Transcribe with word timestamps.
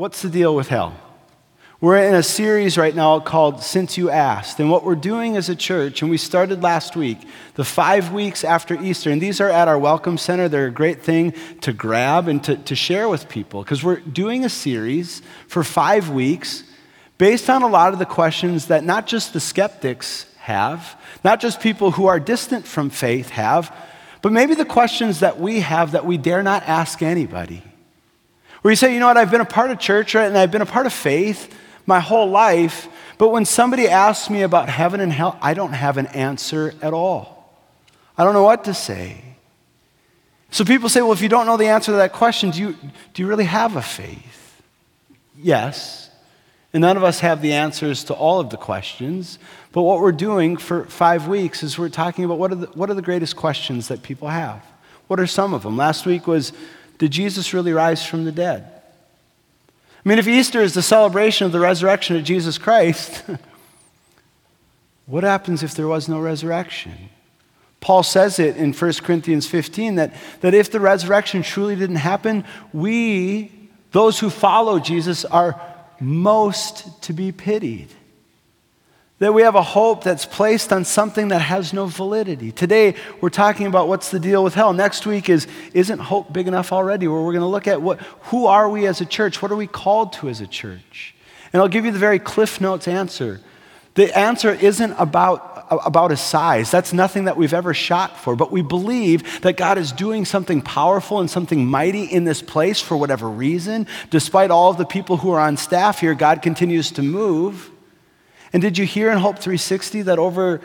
What's 0.00 0.22
the 0.22 0.30
deal 0.30 0.56
with 0.56 0.68
hell? 0.68 0.98
We're 1.78 1.98
in 1.98 2.14
a 2.14 2.22
series 2.22 2.78
right 2.78 2.94
now 2.96 3.20
called 3.20 3.62
Since 3.62 3.98
You 3.98 4.08
Asked. 4.08 4.58
And 4.58 4.70
what 4.70 4.82
we're 4.82 4.94
doing 4.94 5.36
as 5.36 5.50
a 5.50 5.54
church, 5.54 6.00
and 6.00 6.10
we 6.10 6.16
started 6.16 6.62
last 6.62 6.96
week, 6.96 7.18
the 7.56 7.66
five 7.66 8.10
weeks 8.10 8.42
after 8.42 8.82
Easter, 8.82 9.10
and 9.10 9.20
these 9.20 9.42
are 9.42 9.50
at 9.50 9.68
our 9.68 9.78
Welcome 9.78 10.16
Center. 10.16 10.48
They're 10.48 10.68
a 10.68 10.70
great 10.70 11.02
thing 11.02 11.34
to 11.60 11.74
grab 11.74 12.28
and 12.28 12.42
to, 12.44 12.56
to 12.56 12.74
share 12.74 13.10
with 13.10 13.28
people 13.28 13.62
because 13.62 13.84
we're 13.84 14.00
doing 14.00 14.42
a 14.42 14.48
series 14.48 15.20
for 15.48 15.62
five 15.62 16.08
weeks 16.08 16.64
based 17.18 17.50
on 17.50 17.60
a 17.60 17.68
lot 17.68 17.92
of 17.92 17.98
the 17.98 18.06
questions 18.06 18.68
that 18.68 18.84
not 18.84 19.06
just 19.06 19.34
the 19.34 19.40
skeptics 19.40 20.24
have, 20.38 20.98
not 21.24 21.40
just 21.40 21.60
people 21.60 21.90
who 21.90 22.06
are 22.06 22.18
distant 22.18 22.66
from 22.66 22.88
faith 22.88 23.28
have, 23.28 23.70
but 24.22 24.32
maybe 24.32 24.54
the 24.54 24.64
questions 24.64 25.20
that 25.20 25.38
we 25.38 25.60
have 25.60 25.92
that 25.92 26.06
we 26.06 26.16
dare 26.16 26.42
not 26.42 26.62
ask 26.62 27.02
anybody. 27.02 27.62
Where 28.62 28.72
you 28.72 28.76
say, 28.76 28.92
you 28.92 29.00
know 29.00 29.06
what, 29.06 29.16
I've 29.16 29.30
been 29.30 29.40
a 29.40 29.46
part 29.46 29.70
of 29.70 29.78
church, 29.78 30.14
right, 30.14 30.26
and 30.26 30.36
I've 30.36 30.50
been 30.50 30.62
a 30.62 30.66
part 30.66 30.86
of 30.86 30.92
faith 30.92 31.54
my 31.86 32.00
whole 32.00 32.28
life, 32.28 32.88
but 33.18 33.28
when 33.28 33.44
somebody 33.44 33.88
asks 33.88 34.30
me 34.30 34.42
about 34.42 34.68
heaven 34.68 35.00
and 35.00 35.12
hell, 35.12 35.38
I 35.42 35.54
don't 35.54 35.72
have 35.72 35.96
an 35.98 36.06
answer 36.06 36.74
at 36.80 36.92
all. 36.92 37.52
I 38.16 38.24
don't 38.24 38.34
know 38.34 38.44
what 38.44 38.64
to 38.64 38.74
say. 38.74 39.22
So 40.50 40.64
people 40.64 40.88
say, 40.88 41.00
well, 41.00 41.12
if 41.12 41.22
you 41.22 41.28
don't 41.28 41.46
know 41.46 41.56
the 41.56 41.66
answer 41.66 41.92
to 41.92 41.96
that 41.98 42.12
question, 42.12 42.50
do 42.50 42.60
you, 42.60 42.76
do 43.14 43.22
you 43.22 43.28
really 43.28 43.44
have 43.44 43.76
a 43.76 43.82
faith? 43.82 44.62
Yes. 45.36 46.10
And 46.72 46.80
none 46.82 46.96
of 46.96 47.04
us 47.04 47.20
have 47.20 47.40
the 47.42 47.52
answers 47.52 48.04
to 48.04 48.14
all 48.14 48.40
of 48.40 48.50
the 48.50 48.56
questions. 48.56 49.38
But 49.72 49.82
what 49.82 50.00
we're 50.00 50.12
doing 50.12 50.56
for 50.56 50.84
five 50.86 51.28
weeks 51.28 51.62
is 51.62 51.78
we're 51.78 51.88
talking 51.88 52.24
about 52.24 52.38
what 52.38 52.52
are 52.52 52.56
the, 52.56 52.66
what 52.68 52.90
are 52.90 52.94
the 52.94 53.02
greatest 53.02 53.36
questions 53.36 53.88
that 53.88 54.02
people 54.02 54.28
have? 54.28 54.64
What 55.06 55.18
are 55.18 55.26
some 55.26 55.54
of 55.54 55.62
them? 55.62 55.76
Last 55.76 56.06
week 56.06 56.26
was 56.26 56.52
did 57.00 57.10
Jesus 57.10 57.54
really 57.54 57.72
rise 57.72 58.04
from 58.04 58.26
the 58.26 58.30
dead? 58.30 58.70
I 60.04 60.08
mean, 60.08 60.18
if 60.18 60.28
Easter 60.28 60.60
is 60.60 60.74
the 60.74 60.82
celebration 60.82 61.46
of 61.46 61.52
the 61.52 61.58
resurrection 61.58 62.14
of 62.14 62.24
Jesus 62.24 62.58
Christ, 62.58 63.24
what 65.06 65.24
happens 65.24 65.62
if 65.62 65.74
there 65.74 65.88
was 65.88 66.10
no 66.10 66.20
resurrection? 66.20 66.92
Paul 67.80 68.02
says 68.02 68.38
it 68.38 68.58
in 68.58 68.74
1 68.74 68.92
Corinthians 69.02 69.46
15 69.46 69.94
that, 69.94 70.14
that 70.42 70.52
if 70.52 70.70
the 70.70 70.78
resurrection 70.78 71.42
truly 71.42 71.74
didn't 71.74 71.96
happen, 71.96 72.44
we, 72.74 73.50
those 73.92 74.20
who 74.20 74.28
follow 74.28 74.78
Jesus, 74.78 75.24
are 75.24 75.58
most 76.00 77.02
to 77.04 77.14
be 77.14 77.32
pitied 77.32 77.88
that 79.20 79.34
we 79.34 79.42
have 79.42 79.54
a 79.54 79.62
hope 79.62 80.02
that's 80.02 80.24
placed 80.24 80.72
on 80.72 80.82
something 80.82 81.28
that 81.28 81.40
has 81.42 81.74
no 81.74 81.86
validity. 81.86 82.50
Today, 82.50 82.94
we're 83.20 83.28
talking 83.28 83.66
about 83.66 83.86
what's 83.86 84.10
the 84.10 84.18
deal 84.18 84.42
with 84.42 84.54
hell. 84.54 84.72
Next 84.72 85.06
week 85.06 85.28
is 85.28 85.46
Isn't 85.74 85.98
Hope 85.98 86.32
Big 86.32 86.48
Enough 86.48 86.72
Already? 86.72 87.06
where 87.06 87.20
we're 87.20 87.32
going 87.32 87.40
to 87.42 87.46
look 87.46 87.68
at 87.68 87.82
what, 87.82 88.00
who 88.24 88.46
are 88.46 88.68
we 88.68 88.86
as 88.86 89.02
a 89.02 89.04
church? 89.04 89.42
What 89.42 89.52
are 89.52 89.56
we 89.56 89.66
called 89.66 90.14
to 90.14 90.30
as 90.30 90.40
a 90.40 90.46
church? 90.46 91.14
And 91.52 91.60
I'll 91.60 91.68
give 91.68 91.84
you 91.84 91.90
the 91.90 91.98
very 91.98 92.18
Cliff 92.18 92.62
Notes 92.62 92.88
answer. 92.88 93.40
The 93.92 94.16
answer 94.16 94.52
isn't 94.52 94.92
about, 94.92 95.66
about 95.70 96.12
a 96.12 96.16
size. 96.16 96.70
That's 96.70 96.94
nothing 96.94 97.24
that 97.24 97.36
we've 97.36 97.52
ever 97.52 97.74
shot 97.74 98.16
for. 98.16 98.34
But 98.36 98.50
we 98.50 98.62
believe 98.62 99.42
that 99.42 99.58
God 99.58 99.76
is 99.76 99.92
doing 99.92 100.24
something 100.24 100.62
powerful 100.62 101.20
and 101.20 101.30
something 101.30 101.66
mighty 101.66 102.04
in 102.04 102.24
this 102.24 102.40
place 102.40 102.80
for 102.80 102.96
whatever 102.96 103.28
reason. 103.28 103.86
Despite 104.08 104.50
all 104.50 104.70
of 104.70 104.78
the 104.78 104.86
people 104.86 105.18
who 105.18 105.30
are 105.32 105.40
on 105.40 105.58
staff 105.58 106.00
here, 106.00 106.14
God 106.14 106.40
continues 106.40 106.90
to 106.92 107.02
move. 107.02 107.70
And 108.52 108.60
did 108.60 108.76
you 108.78 108.84
hear 108.84 109.10
in 109.10 109.18
Hope 109.18 109.36
360 109.36 110.02
that 110.02 110.18
over 110.18 110.60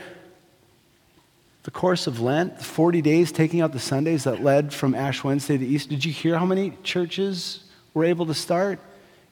the 1.64 1.72
course 1.72 2.08
of 2.08 2.20
Lent, 2.20 2.62
40 2.62 3.02
days 3.02 3.32
taking 3.32 3.62
out 3.62 3.72
the 3.74 3.80
Sundays 3.80 4.26
that 4.26 4.44
led 4.44 4.74
from 4.74 4.96
Ash 4.96 5.24
Wednesday 5.24 5.58
to 5.58 5.66
Easter, 5.66 5.92
did 5.92 6.04
you 6.06 6.12
hear 6.12 6.38
how 6.38 6.46
many 6.46 6.74
churches 6.84 7.64
were 7.94 8.04
able 8.06 8.26
to 8.28 8.34
start 8.34 8.80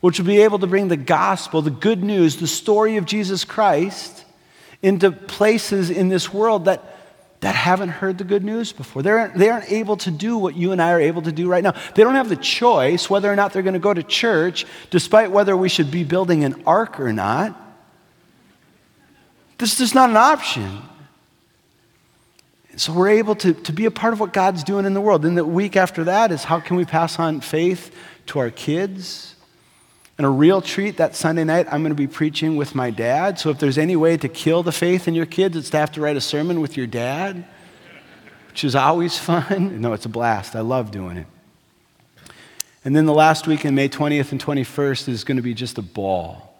which 0.00 0.18
will 0.18 0.26
be 0.26 0.42
able 0.42 0.58
to 0.58 0.66
bring 0.66 0.88
the 0.88 0.96
gospel, 0.96 1.62
the 1.62 1.70
good 1.70 2.02
news, 2.02 2.36
the 2.36 2.46
story 2.46 2.98
of 2.98 3.06
Jesus 3.06 3.44
Christ 3.44 4.24
into 4.82 5.10
places 5.10 5.90
in 5.90 6.08
this 6.08 6.32
world 6.32 6.66
that, 6.66 6.84
that 7.40 7.54
haven't 7.54 7.88
heard 7.88 8.18
the 8.18 8.24
good 8.24 8.44
news 8.44 8.72
before. 8.72 9.02
They're, 9.02 9.32
they 9.34 9.48
aren't 9.48 9.72
able 9.72 9.96
to 9.98 10.10
do 10.10 10.36
what 10.36 10.54
you 10.54 10.72
and 10.72 10.82
I 10.82 10.92
are 10.92 11.00
able 11.00 11.22
to 11.22 11.32
do 11.32 11.48
right 11.48 11.64
now. 11.64 11.74
They 11.94 12.04
don't 12.04 12.14
have 12.14 12.28
the 12.28 12.36
choice 12.36 13.08
whether 13.08 13.32
or 13.32 13.36
not 13.36 13.54
they're 13.54 13.62
going 13.62 13.74
to 13.74 13.80
go 13.80 13.94
to 13.94 14.02
church, 14.02 14.66
despite 14.90 15.30
whether 15.30 15.56
we 15.56 15.70
should 15.70 15.90
be 15.90 16.04
building 16.04 16.44
an 16.44 16.62
ark 16.66 17.00
or 17.00 17.14
not. 17.14 17.58
This 19.56 19.80
is 19.80 19.94
not 19.94 20.10
an 20.10 20.18
option. 20.18 20.82
So 22.76 22.92
we're 22.92 23.08
able 23.08 23.34
to, 23.36 23.54
to 23.54 23.72
be 23.72 23.86
a 23.86 23.90
part 23.90 24.12
of 24.12 24.20
what 24.20 24.34
God's 24.34 24.62
doing 24.62 24.84
in 24.84 24.92
the 24.92 25.00
world. 25.00 25.22
Then 25.22 25.34
the 25.34 25.44
week 25.44 25.76
after 25.76 26.04
that 26.04 26.30
is 26.30 26.44
how 26.44 26.60
can 26.60 26.76
we 26.76 26.84
pass 26.84 27.18
on 27.18 27.40
faith 27.40 27.94
to 28.26 28.38
our 28.38 28.50
kids? 28.50 29.34
And 30.18 30.26
a 30.26 30.30
real 30.30 30.60
treat 30.60 30.98
that 30.98 31.14
Sunday 31.14 31.44
night, 31.44 31.66
I'm 31.70 31.82
going 31.82 31.90
to 31.90 31.94
be 31.94 32.06
preaching 32.06 32.56
with 32.56 32.74
my 32.74 32.90
dad. 32.90 33.38
So 33.38 33.48
if 33.48 33.58
there's 33.58 33.78
any 33.78 33.96
way 33.96 34.18
to 34.18 34.28
kill 34.28 34.62
the 34.62 34.72
faith 34.72 35.08
in 35.08 35.14
your 35.14 35.26
kids, 35.26 35.56
it's 35.56 35.70
to 35.70 35.78
have 35.78 35.92
to 35.92 36.02
write 36.02 36.16
a 36.16 36.20
sermon 36.20 36.60
with 36.60 36.76
your 36.76 36.86
dad, 36.86 37.46
which 38.48 38.62
is 38.62 38.74
always 38.74 39.18
fun. 39.18 39.80
No, 39.80 39.94
it's 39.94 40.06
a 40.06 40.10
blast. 40.10 40.54
I 40.54 40.60
love 40.60 40.90
doing 40.90 41.16
it. 41.16 41.26
And 42.84 42.94
then 42.94 43.06
the 43.06 43.14
last 43.14 43.46
week 43.46 43.64
in 43.64 43.74
May 43.74 43.88
20th 43.88 44.32
and 44.32 44.42
21st 44.42 45.08
is 45.08 45.24
going 45.24 45.36
to 45.36 45.42
be 45.42 45.54
just 45.54 45.76
a 45.76 45.82
ball, 45.82 46.54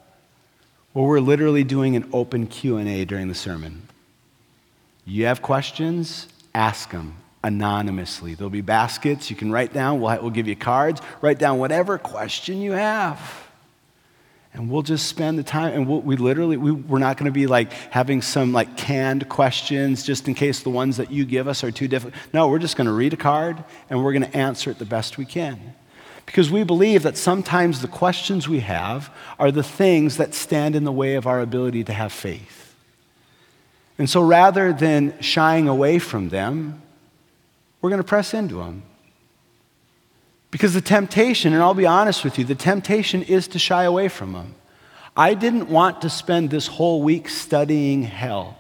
where 0.92 1.04
we're 1.04 1.20
literally 1.20 1.62
doing 1.62 1.94
an 1.94 2.08
open 2.12 2.46
Q&A 2.46 3.04
during 3.04 3.28
the 3.28 3.34
sermon. 3.34 3.82
You 5.06 5.26
have 5.26 5.40
questions? 5.40 6.26
Ask 6.52 6.90
them 6.90 7.14
anonymously. 7.44 8.34
There'll 8.34 8.50
be 8.50 8.60
baskets 8.60 9.30
you 9.30 9.36
can 9.36 9.52
write 9.52 9.72
down. 9.72 10.00
We'll, 10.00 10.20
we'll 10.20 10.30
give 10.30 10.48
you 10.48 10.56
cards. 10.56 11.00
Write 11.20 11.38
down 11.38 11.58
whatever 11.60 11.96
question 11.96 12.60
you 12.60 12.72
have. 12.72 13.44
And 14.52 14.68
we'll 14.70 14.82
just 14.82 15.06
spend 15.06 15.38
the 15.38 15.42
time, 15.42 15.74
and 15.74 15.86
we'll, 15.86 16.00
we 16.00 16.16
literally, 16.16 16.56
we, 16.56 16.72
we're 16.72 16.98
not 16.98 17.18
going 17.18 17.26
to 17.26 17.30
be 17.30 17.46
like 17.46 17.70
having 17.72 18.20
some 18.22 18.52
like 18.52 18.76
canned 18.76 19.28
questions 19.28 20.02
just 20.02 20.26
in 20.28 20.34
case 20.34 20.62
the 20.62 20.70
ones 20.70 20.96
that 20.96 21.12
you 21.12 21.24
give 21.24 21.46
us 21.46 21.62
are 21.62 21.70
too 21.70 21.86
difficult. 21.86 22.20
No, 22.32 22.48
we're 22.48 22.58
just 22.58 22.76
going 22.76 22.86
to 22.86 22.92
read 22.92 23.12
a 23.12 23.18
card 23.18 23.62
and 23.90 24.02
we're 24.02 24.12
going 24.12 24.28
to 24.28 24.36
answer 24.36 24.70
it 24.70 24.78
the 24.78 24.86
best 24.86 25.18
we 25.18 25.26
can. 25.26 25.74
Because 26.24 26.50
we 26.50 26.64
believe 26.64 27.04
that 27.04 27.16
sometimes 27.16 27.80
the 27.80 27.88
questions 27.88 28.48
we 28.48 28.60
have 28.60 29.14
are 29.38 29.52
the 29.52 29.62
things 29.62 30.16
that 30.16 30.34
stand 30.34 30.74
in 30.74 30.82
the 30.82 30.90
way 30.90 31.14
of 31.14 31.26
our 31.26 31.40
ability 31.40 31.84
to 31.84 31.92
have 31.92 32.12
faith. 32.12 32.65
And 33.98 34.08
so 34.08 34.20
rather 34.20 34.72
than 34.72 35.20
shying 35.20 35.68
away 35.68 35.98
from 35.98 36.28
them, 36.28 36.82
we're 37.80 37.90
going 37.90 38.02
to 38.02 38.08
press 38.08 38.34
into 38.34 38.56
them. 38.56 38.82
Because 40.50 40.74
the 40.74 40.80
temptation, 40.80 41.52
and 41.52 41.62
I'll 41.62 41.74
be 41.74 41.86
honest 41.86 42.24
with 42.24 42.38
you, 42.38 42.44
the 42.44 42.54
temptation 42.54 43.22
is 43.22 43.48
to 43.48 43.58
shy 43.58 43.84
away 43.84 44.08
from 44.08 44.32
them. 44.32 44.54
I 45.16 45.34
didn't 45.34 45.68
want 45.68 46.02
to 46.02 46.10
spend 46.10 46.50
this 46.50 46.66
whole 46.66 47.02
week 47.02 47.28
studying 47.28 48.02
hell. 48.02 48.56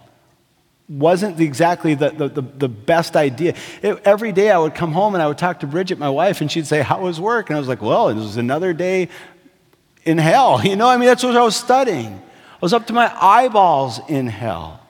Wasn't 0.88 1.40
exactly 1.40 1.94
the, 1.94 2.10
the, 2.10 2.28
the, 2.28 2.42
the 2.42 2.68
best 2.68 3.16
idea. 3.16 3.54
It, 3.82 4.00
every 4.04 4.32
day 4.32 4.50
I 4.50 4.58
would 4.58 4.74
come 4.74 4.92
home 4.92 5.14
and 5.14 5.22
I 5.22 5.26
would 5.26 5.38
talk 5.38 5.60
to 5.60 5.66
Bridget, 5.66 5.98
my 5.98 6.08
wife, 6.08 6.40
and 6.40 6.50
she'd 6.50 6.66
say, 6.66 6.80
How 6.80 7.00
was 7.00 7.20
work? 7.20 7.50
And 7.50 7.56
I 7.56 7.58
was 7.58 7.68
like, 7.68 7.82
Well, 7.82 8.08
it 8.08 8.14
was 8.14 8.36
another 8.36 8.72
day 8.72 9.08
in 10.04 10.18
hell. 10.18 10.60
You 10.64 10.76
know, 10.76 10.88
I 10.88 10.96
mean, 10.96 11.08
that's 11.08 11.24
what 11.24 11.36
I 11.36 11.42
was 11.42 11.56
studying. 11.56 12.14
I 12.14 12.58
was 12.60 12.72
up 12.72 12.86
to 12.86 12.92
my 12.92 13.12
eyeballs 13.20 14.00
in 14.08 14.28
hell. 14.28 14.85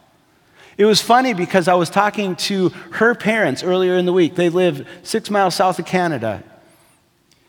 It 0.79 0.85
was 0.85 1.01
funny 1.01 1.33
because 1.33 1.69
I 1.69 1.75
was 1.75 1.89
talking 1.89 2.37
to 2.37 2.69
her 2.93 3.15
parents 3.15 3.63
earlier 3.63 3.97
in 3.97 4.05
the 4.05 4.13
week. 4.13 4.35
They 4.35 4.51
live 4.51 4.87
six 5.03 5.31
miles 5.31 5.55
south 5.55 5.79
of 5.79 5.87
Canada. 5.87 6.43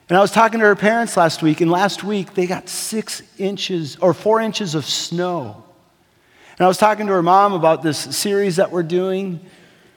And 0.08 0.18
I 0.18 0.22
was 0.22 0.32
talking 0.32 0.60
to 0.60 0.66
her 0.66 0.76
parents 0.78 1.18
last 1.18 1.44
week, 1.44 1.60
and 1.60 1.70
last 1.70 2.04
week 2.04 2.34
they 2.34 2.48
got 2.48 2.70
six 2.70 3.22
inches 3.38 3.98
or 3.98 4.14
four 4.14 4.40
inches 4.40 4.76
of 4.76 4.86
snow. 4.86 5.64
And 6.58 6.66
I 6.66 6.70
was 6.70 6.78
talking 6.78 7.08
to 7.08 7.14
her 7.14 7.22
mom 7.22 7.52
about 7.52 7.84
this 7.84 7.98
series 7.98 8.56
that 8.56 8.72
we're 8.72 8.84
doing, 8.84 9.42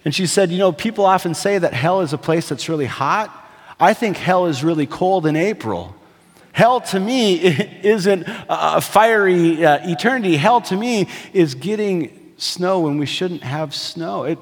and 0.04 0.12
she 0.12 0.26
said, 0.26 0.50
You 0.50 0.58
know, 0.58 0.72
people 0.72 1.06
often 1.06 1.32
say 1.34 1.56
that 1.58 1.72
hell 1.72 2.00
is 2.00 2.12
a 2.12 2.18
place 2.18 2.48
that's 2.48 2.68
really 2.68 2.86
hot. 2.86 3.32
I 3.78 3.94
think 3.94 4.16
hell 4.16 4.46
is 4.46 4.64
really 4.64 4.86
cold 4.86 5.24
in 5.24 5.36
April. 5.36 5.94
Hell 6.50 6.80
to 6.80 6.98
me 6.98 7.34
isn't 7.84 8.24
a 8.26 8.80
fiery 8.80 9.64
uh, 9.64 9.88
eternity. 9.88 10.36
Hell 10.36 10.60
to 10.62 10.76
me 10.76 11.06
is 11.32 11.54
getting 11.54 12.19
snow 12.40 12.80
when 12.80 12.98
we 12.98 13.06
shouldn't 13.06 13.42
have 13.42 13.74
snow. 13.74 14.24
It 14.24 14.38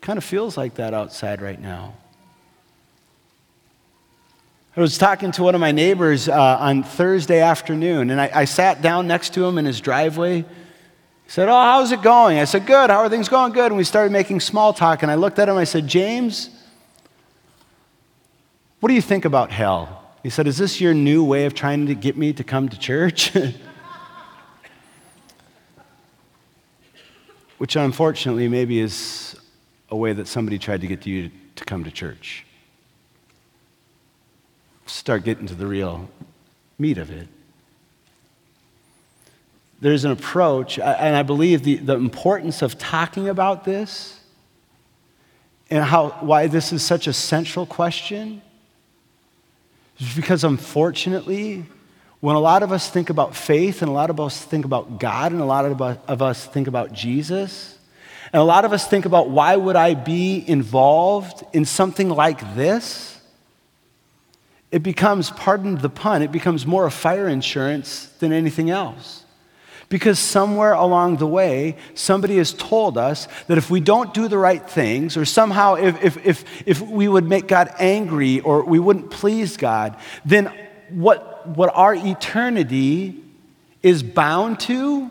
kind 0.00 0.18
of 0.18 0.24
feels 0.24 0.56
like 0.56 0.74
that 0.74 0.94
outside 0.94 1.40
right 1.40 1.60
now. 1.60 1.94
I 4.76 4.80
was 4.80 4.98
talking 4.98 5.32
to 5.32 5.42
one 5.42 5.54
of 5.54 5.60
my 5.60 5.72
neighbors 5.72 6.28
uh, 6.28 6.58
on 6.60 6.82
Thursday 6.82 7.40
afternoon, 7.40 8.10
and 8.10 8.20
I, 8.20 8.30
I, 8.34 8.44
sat 8.44 8.82
down 8.82 9.06
next 9.06 9.32
to 9.32 9.44
him 9.44 9.56
in 9.56 9.64
his 9.64 9.80
driveway. 9.80 10.42
He 10.42 10.46
said, 11.28 11.48
Oh, 11.48 11.62
how's 11.62 11.92
it 11.92 12.02
going? 12.02 12.38
I 12.38 12.44
said, 12.44 12.66
Good. 12.66 12.90
How 12.90 12.98
are 12.98 13.08
things 13.08 13.30
going? 13.30 13.52
Good. 13.52 13.68
And 13.68 13.76
we 13.78 13.84
started 13.84 14.12
making 14.12 14.40
small 14.40 14.74
talk, 14.74 15.02
and 15.02 15.10
I 15.10 15.14
looked 15.14 15.38
at 15.38 15.48
him. 15.48 15.56
I 15.56 15.64
said, 15.64 15.88
James, 15.88 16.50
What 18.80 18.90
do 18.90 18.94
you 18.94 19.00
think 19.00 19.24
about 19.24 19.50
hell? 19.50 20.04
He 20.22 20.28
said, 20.28 20.46
Is 20.46 20.58
this 20.58 20.78
your 20.78 20.92
new 20.92 21.24
way 21.24 21.46
of 21.46 21.54
trying 21.54 21.86
to 21.86 21.94
get 21.94 22.18
me 22.18 22.34
to 22.34 22.44
come 22.44 22.68
to 22.68 22.78
church? 22.78 23.32
Which 27.58 27.76
unfortunately 27.76 28.48
maybe 28.48 28.80
is 28.80 29.36
a 29.90 29.96
way 29.96 30.12
that 30.12 30.28
somebody 30.28 30.58
tried 30.58 30.80
to 30.82 30.86
get 30.86 31.06
you 31.06 31.30
to 31.56 31.64
come 31.64 31.84
to 31.84 31.90
church. 31.90 32.44
Start 34.86 35.24
getting 35.24 35.46
to 35.46 35.54
the 35.54 35.66
real 35.66 36.08
meat 36.78 36.98
of 36.98 37.10
it. 37.10 37.28
There's 39.80 40.04
an 40.04 40.10
approach, 40.10 40.78
and 40.78 41.16
I 41.16 41.22
believe 41.22 41.62
the, 41.62 41.76
the 41.76 41.94
importance 41.94 42.62
of 42.62 42.78
talking 42.78 43.28
about 43.28 43.64
this 43.64 44.20
and 45.68 45.84
how, 45.84 46.10
why 46.20 46.46
this 46.46 46.72
is 46.72 46.82
such 46.82 47.06
a 47.06 47.12
central 47.12 47.66
question 47.66 48.40
is 49.98 50.14
because 50.14 50.44
unfortunately, 50.44 51.64
when 52.26 52.34
a 52.34 52.40
lot 52.40 52.64
of 52.64 52.72
us 52.72 52.90
think 52.90 53.08
about 53.08 53.36
faith 53.36 53.82
and 53.82 53.88
a 53.88 53.92
lot 53.92 54.10
of 54.10 54.18
us 54.18 54.42
think 54.42 54.64
about 54.64 54.98
God 54.98 55.30
and 55.30 55.40
a 55.40 55.44
lot 55.44 55.64
of 55.64 56.22
us 56.22 56.44
think 56.44 56.66
about 56.66 56.92
Jesus, 56.92 57.78
and 58.32 58.42
a 58.42 58.44
lot 58.44 58.64
of 58.64 58.72
us 58.72 58.84
think 58.84 59.04
about 59.04 59.30
why 59.30 59.54
would 59.54 59.76
I 59.76 59.94
be 59.94 60.42
involved 60.44 61.44
in 61.52 61.64
something 61.64 62.08
like 62.08 62.56
this? 62.56 63.20
It 64.72 64.82
becomes, 64.82 65.30
pardon 65.30 65.76
the 65.76 65.88
pun, 65.88 66.20
it 66.20 66.32
becomes 66.32 66.66
more 66.66 66.84
a 66.84 66.90
fire 66.90 67.28
insurance 67.28 68.06
than 68.18 68.32
anything 68.32 68.70
else. 68.70 69.22
Because 69.88 70.18
somewhere 70.18 70.72
along 70.72 71.18
the 71.18 71.28
way, 71.28 71.76
somebody 71.94 72.38
has 72.38 72.52
told 72.52 72.98
us 72.98 73.28
that 73.46 73.56
if 73.56 73.70
we 73.70 73.78
don't 73.78 74.12
do 74.12 74.26
the 74.26 74.36
right 74.36 74.68
things, 74.68 75.16
or 75.16 75.24
somehow 75.24 75.74
if, 75.74 76.02
if, 76.02 76.26
if, 76.26 76.44
if 76.66 76.80
we 76.80 77.06
would 77.06 77.28
make 77.28 77.46
God 77.46 77.72
angry 77.78 78.40
or 78.40 78.64
we 78.64 78.80
wouldn't 78.80 79.12
please 79.12 79.56
God, 79.56 79.96
then 80.24 80.52
what, 80.88 81.35
what 81.48 81.70
our 81.74 81.94
eternity 81.94 83.22
is 83.82 84.02
bound 84.02 84.60
to 84.60 85.10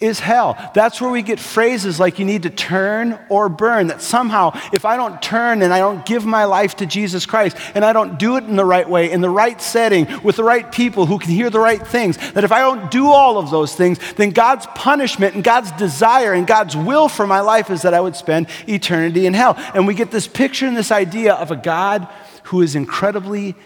is 0.00 0.20
hell. 0.20 0.56
That's 0.74 1.00
where 1.00 1.10
we 1.10 1.22
get 1.22 1.40
phrases 1.40 1.98
like 1.98 2.20
you 2.20 2.24
need 2.24 2.44
to 2.44 2.50
turn 2.50 3.18
or 3.28 3.48
burn. 3.48 3.88
That 3.88 4.00
somehow, 4.00 4.52
if 4.72 4.84
I 4.84 4.96
don't 4.96 5.20
turn 5.20 5.60
and 5.60 5.74
I 5.74 5.80
don't 5.80 6.06
give 6.06 6.24
my 6.24 6.44
life 6.44 6.76
to 6.76 6.86
Jesus 6.86 7.26
Christ 7.26 7.56
and 7.74 7.84
I 7.84 7.92
don't 7.92 8.16
do 8.16 8.36
it 8.36 8.44
in 8.44 8.54
the 8.54 8.64
right 8.64 8.88
way, 8.88 9.10
in 9.10 9.20
the 9.20 9.30
right 9.30 9.60
setting, 9.60 10.06
with 10.22 10.36
the 10.36 10.44
right 10.44 10.70
people 10.70 11.06
who 11.06 11.18
can 11.18 11.30
hear 11.30 11.50
the 11.50 11.58
right 11.58 11.84
things, 11.84 12.16
that 12.32 12.44
if 12.44 12.52
I 12.52 12.60
don't 12.60 12.92
do 12.92 13.08
all 13.08 13.38
of 13.38 13.50
those 13.50 13.74
things, 13.74 13.98
then 14.14 14.30
God's 14.30 14.66
punishment 14.68 15.34
and 15.34 15.42
God's 15.42 15.72
desire 15.72 16.32
and 16.32 16.46
God's 16.46 16.76
will 16.76 17.08
for 17.08 17.26
my 17.26 17.40
life 17.40 17.68
is 17.68 17.82
that 17.82 17.94
I 17.94 18.00
would 18.00 18.14
spend 18.14 18.46
eternity 18.68 19.26
in 19.26 19.34
hell. 19.34 19.54
And 19.74 19.84
we 19.84 19.94
get 19.94 20.12
this 20.12 20.28
picture 20.28 20.66
and 20.66 20.76
this 20.76 20.92
idea 20.92 21.34
of 21.34 21.50
a 21.50 21.56
God 21.56 22.06
who 22.44 22.62
is 22.62 22.76
incredibly 22.76 23.56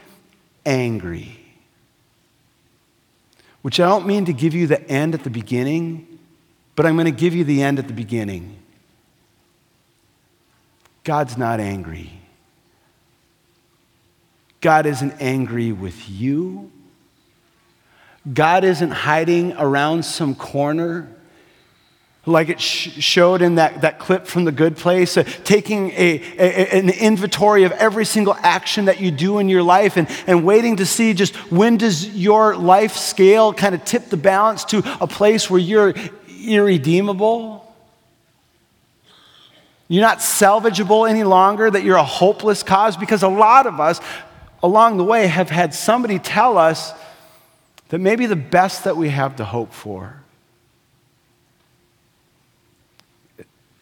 angry. 0.64 1.41
Which 3.62 3.80
I 3.80 3.88
don't 3.88 4.06
mean 4.06 4.26
to 4.26 4.32
give 4.32 4.54
you 4.54 4.66
the 4.66 4.86
end 4.88 5.14
at 5.14 5.24
the 5.24 5.30
beginning 5.30 6.12
but 6.74 6.86
I'm 6.86 6.94
going 6.94 7.06
to 7.06 7.10
give 7.10 7.34
you 7.34 7.44
the 7.44 7.62
end 7.62 7.78
at 7.78 7.86
the 7.86 7.92
beginning. 7.92 8.58
God's 11.04 11.36
not 11.36 11.60
angry. 11.60 12.10
God 14.60 14.86
isn't 14.86 15.14
angry 15.20 15.72
with 15.72 16.08
you. 16.08 16.70
God 18.32 18.62
isn't 18.62 18.92
hiding 18.92 19.52
around 19.54 20.04
some 20.04 20.34
corner 20.34 21.08
like 22.24 22.48
it 22.48 22.60
sh- 22.60 23.02
showed 23.02 23.42
in 23.42 23.56
that, 23.56 23.80
that 23.80 23.98
clip 23.98 24.26
from 24.26 24.44
The 24.44 24.52
Good 24.52 24.76
Place, 24.76 25.16
uh, 25.16 25.24
taking 25.44 25.90
a, 25.90 26.22
a, 26.38 26.78
an 26.78 26.90
inventory 26.90 27.64
of 27.64 27.72
every 27.72 28.04
single 28.04 28.34
action 28.34 28.84
that 28.84 29.00
you 29.00 29.10
do 29.10 29.38
in 29.38 29.48
your 29.48 29.62
life 29.62 29.96
and, 29.96 30.08
and 30.26 30.44
waiting 30.44 30.76
to 30.76 30.86
see 30.86 31.14
just 31.14 31.34
when 31.50 31.76
does 31.76 32.08
your 32.08 32.56
life 32.56 32.96
scale 32.96 33.52
kind 33.52 33.74
of 33.74 33.84
tip 33.84 34.08
the 34.08 34.16
balance 34.16 34.64
to 34.66 34.82
a 35.00 35.06
place 35.06 35.50
where 35.50 35.60
you're 35.60 35.94
irredeemable. 36.44 37.58
You're 39.88 40.02
not 40.02 40.18
salvageable 40.18 41.10
any 41.10 41.24
longer, 41.24 41.70
that 41.70 41.82
you're 41.82 41.96
a 41.96 42.04
hopeless 42.04 42.62
cause, 42.62 42.96
because 42.96 43.22
a 43.22 43.28
lot 43.28 43.66
of 43.66 43.80
us 43.80 44.00
along 44.62 44.96
the 44.96 45.04
way 45.04 45.26
have 45.26 45.50
had 45.50 45.74
somebody 45.74 46.20
tell 46.20 46.56
us 46.56 46.92
that 47.88 47.98
maybe 47.98 48.26
the 48.26 48.36
best 48.36 48.84
that 48.84 48.96
we 48.96 49.08
have 49.08 49.36
to 49.36 49.44
hope 49.44 49.72
for 49.72 50.21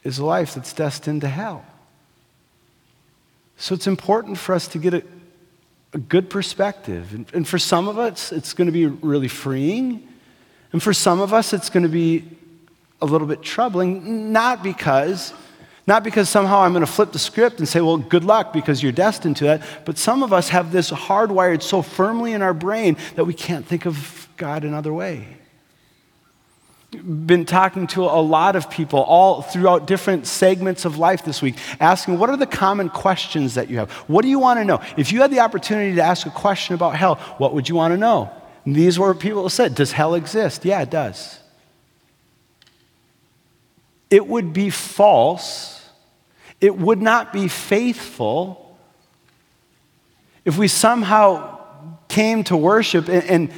is 0.03 0.19
a 0.19 0.25
life 0.25 0.55
that's 0.55 0.73
destined 0.73 1.21
to 1.23 1.29
hell. 1.29 1.65
So 3.57 3.75
it's 3.75 3.87
important 3.87 4.39
for 4.39 4.55
us 4.55 4.69
to 4.69 4.79
get 4.79 4.95
a, 4.95 5.03
a 5.93 5.99
good 5.99 6.31
perspective. 6.31 7.13
And, 7.13 7.27
and 7.35 7.47
for 7.47 7.59
some 7.59 7.89
of 7.89 7.99
us, 7.99 8.33
it's 8.33 8.55
going 8.55 8.67
to 8.67 8.73
be 8.73 8.87
really 8.87 9.29
freeing. 9.29 10.09
And 10.73 10.83
for 10.83 10.95
some 10.95 11.21
of 11.21 11.35
us, 11.35 11.53
it's 11.53 11.69
going 11.69 11.83
to 11.83 11.89
be 11.89 12.25
a 13.03 13.07
little 13.07 13.27
bit 13.27 13.43
troubling, 13.43 14.33
not 14.33 14.63
because 14.63 15.35
not 15.87 16.05
because 16.05 16.29
somehow 16.29 16.61
I'm 16.61 16.73
going 16.73 16.87
to 16.87 16.93
flip 16.93 17.11
the 17.11 17.19
script 17.19 17.59
and 17.59 17.69
say, 17.69 17.81
well, 17.81 17.97
good 17.97 18.23
luck 18.23 18.53
because 18.53 18.81
you're 18.81 18.93
destined 18.93 19.39
to 19.39 19.45
that, 19.45 19.63
but 19.85 19.99
some 19.99 20.23
of 20.23 20.33
us 20.33 20.51
have 20.51 20.71
this 20.71 20.91
hardwired 20.91 21.63
so 21.63 21.83
firmly 21.83 22.33
in 22.33 22.43
our 22.43 22.55
brain 22.55 22.97
that 23.17 23.25
we 23.25 23.35
can't 23.35 23.67
think 23.67 23.87
of 23.87 24.29
God 24.37 24.63
another 24.63 24.93
way. 24.93 25.27
Been 26.91 27.45
talking 27.47 27.87
to 27.89 28.03
a 28.03 28.21
lot 28.21 28.57
of 28.57 28.69
people 28.69 29.01
all 29.01 29.43
throughout 29.43 29.87
different 29.87 30.27
segments 30.27 30.85
of 30.85 30.99
life 30.99 31.25
this 31.25 31.41
week, 31.41 31.57
asking 31.79 32.19
what 32.19 32.31
are 32.31 32.37
the 32.37 32.47
common 32.47 32.89
questions 32.89 33.55
that 33.55 33.71
you 33.71 33.79
have? 33.79 33.91
What 34.09 34.23
do 34.23 34.29
you 34.29 34.41
want 34.41 34.59
to 34.59 34.65
know? 34.65 34.83
If 34.97 35.13
you 35.13 35.21
had 35.21 35.31
the 35.31 35.41
opportunity 35.41 35.95
to 35.95 36.03
ask 36.03 36.27
a 36.27 36.31
question 36.31 36.75
about 36.75 36.97
hell, 36.97 37.15
what 37.39 37.55
would 37.55 37.69
you 37.69 37.77
want 37.77 37.95
to 37.95 37.99
know? 37.99 38.31
And 38.65 38.75
these 38.75 38.99
were 38.99 39.15
people 39.15 39.49
said, 39.49 39.75
Does 39.75 39.93
hell 39.93 40.15
exist? 40.15 40.65
Yeah, 40.65 40.83
it 40.83 40.91
does 40.91 41.41
it 44.11 44.27
would 44.27 44.53
be 44.53 44.71
false, 44.71 45.89
it 46.61 46.77
would 46.77 47.01
not 47.01 47.33
be 47.33 47.49
faithful 47.49 48.77
if 50.45 50.59
we 50.59 50.69
somehow 50.69 51.59
came 52.09 52.43
to 52.45 52.57
worship 52.57 53.09
and, 53.09 53.25
and, 53.25 53.51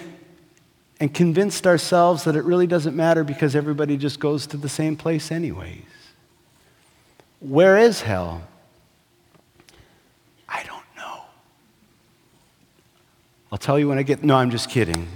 and, 1.03 1.13
convinced 1.13 1.67
ourselves 1.67 2.25
that 2.25 2.37
it 2.37 2.45
really 2.45 2.67
doesn't 2.67 2.95
matter 2.95 3.25
because 3.25 3.57
everybody 3.57 3.97
just 3.97 4.21
goes 4.21 4.47
to 4.47 4.57
the 4.57 4.69
same 4.69 4.97
place, 4.97 5.33
anyways. 5.33 5.83
Where 7.41 7.77
is 7.77 8.03
hell? 8.03 8.43
I 10.49 10.63
don't 10.63 10.85
know. 10.97 11.23
I'll 13.51 13.59
tell 13.59 13.79
you 13.79 13.89
when 13.89 13.99
I 13.99 14.03
get. 14.03 14.23
No, 14.23 14.37
I'm 14.37 14.51
just 14.51 14.71
kidding. 14.71 15.09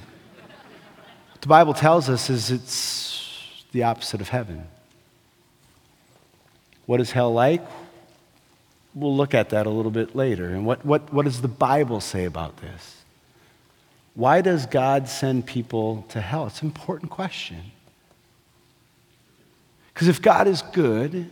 What 1.33 1.41
the 1.41 1.47
Bible 1.47 1.73
tells 1.73 2.09
us 2.09 2.29
is 2.31 2.51
it's 2.51 3.65
the 3.71 3.85
opposite 3.85 4.21
of 4.21 4.29
heaven. 4.29 4.67
What 6.87 7.01
is 7.01 7.13
hell 7.13 7.33
like? 7.33 7.65
We'll 8.93 9.17
look 9.17 9.35
at 9.35 9.51
that 9.51 9.67
a 9.67 9.71
little 9.71 9.91
bit 9.93 10.17
later. 10.17 10.47
And 10.49 10.67
what, 10.67 10.85
what, 10.85 11.13
what 11.13 11.27
does 11.27 11.43
the 11.43 11.49
Bible 11.49 12.01
say 12.01 12.25
about 12.25 12.57
this? 12.57 12.96
Why 14.17 14.41
does 14.41 14.65
God 14.65 15.09
send 15.09 15.47
people 15.47 16.07
to 16.09 16.23
hell? 16.23 16.47
It's 16.47 16.63
an 16.63 16.69
important 16.69 17.11
question. 17.11 17.59
Because 19.93 20.09
if 20.09 20.23
God 20.23 20.49
is 20.49 20.63
good 20.63 21.31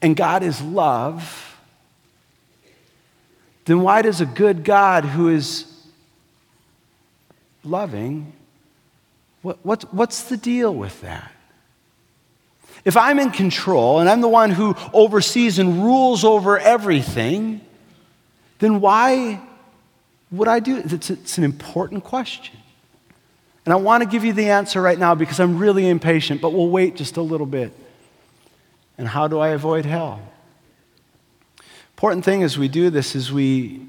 and 0.00 0.16
God 0.16 0.44
is 0.44 0.62
love, 0.62 1.58
then 3.64 3.82
why 3.82 4.02
does 4.02 4.20
a 4.20 4.26
good 4.26 4.62
God 4.64 5.04
who 5.04 5.28
is 5.28 5.66
loving, 7.64 8.32
what, 9.42 9.58
what, 9.64 9.92
what's 9.92 10.22
the 10.24 10.36
deal 10.36 10.72
with 10.72 11.00
that? 11.00 11.32
If 12.84 12.96
I'm 12.96 13.18
in 13.18 13.32
control 13.32 13.98
and 13.98 14.08
I'm 14.08 14.20
the 14.20 14.28
one 14.28 14.50
who 14.50 14.76
oversees 14.92 15.58
and 15.58 15.82
rules 15.82 16.24
over 16.24 16.56
everything, 16.56 17.60
then 18.60 18.80
why 18.80 19.40
would 20.30 20.48
I 20.48 20.60
do 20.60 20.76
it? 20.76 20.92
It's, 20.92 21.10
it's 21.10 21.38
an 21.38 21.44
important 21.44 22.04
question. 22.04 22.56
And 23.64 23.72
I 23.72 23.76
want 23.76 24.02
to 24.02 24.08
give 24.08 24.24
you 24.24 24.32
the 24.32 24.50
answer 24.50 24.80
right 24.80 24.98
now 24.98 25.14
because 25.14 25.38
I'm 25.38 25.58
really 25.58 25.88
impatient, 25.88 26.40
but 26.40 26.52
we'll 26.52 26.70
wait 26.70 26.96
just 26.96 27.16
a 27.16 27.22
little 27.22 27.46
bit. 27.46 27.72
And 28.96 29.06
how 29.08 29.28
do 29.28 29.38
I 29.38 29.48
avoid 29.48 29.84
hell? 29.84 30.20
Important 31.94 32.24
thing 32.24 32.42
as 32.42 32.58
we 32.58 32.68
do 32.68 32.90
this 32.90 33.14
is 33.14 33.32
we 33.32 33.86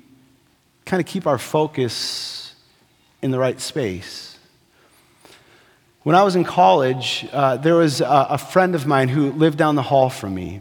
kind 0.86 1.00
of 1.00 1.08
keep 1.08 1.26
our 1.26 1.38
focus 1.38 2.56
in 3.22 3.32
the 3.32 3.40
right 3.40 3.60
space. 3.60 4.38
When 6.04 6.16
I 6.16 6.24
was 6.24 6.36
in 6.36 6.44
college, 6.44 7.28
uh, 7.32 7.58
there 7.58 7.76
was 7.76 8.02
a, 8.02 8.28
a 8.32 8.38
friend 8.38 8.74
of 8.74 8.88
mine 8.88 9.08
who 9.08 9.32
lived 9.32 9.58
down 9.58 9.76
the 9.76 9.84
hall 9.84 10.10
from 10.10 10.34
me. 10.34 10.60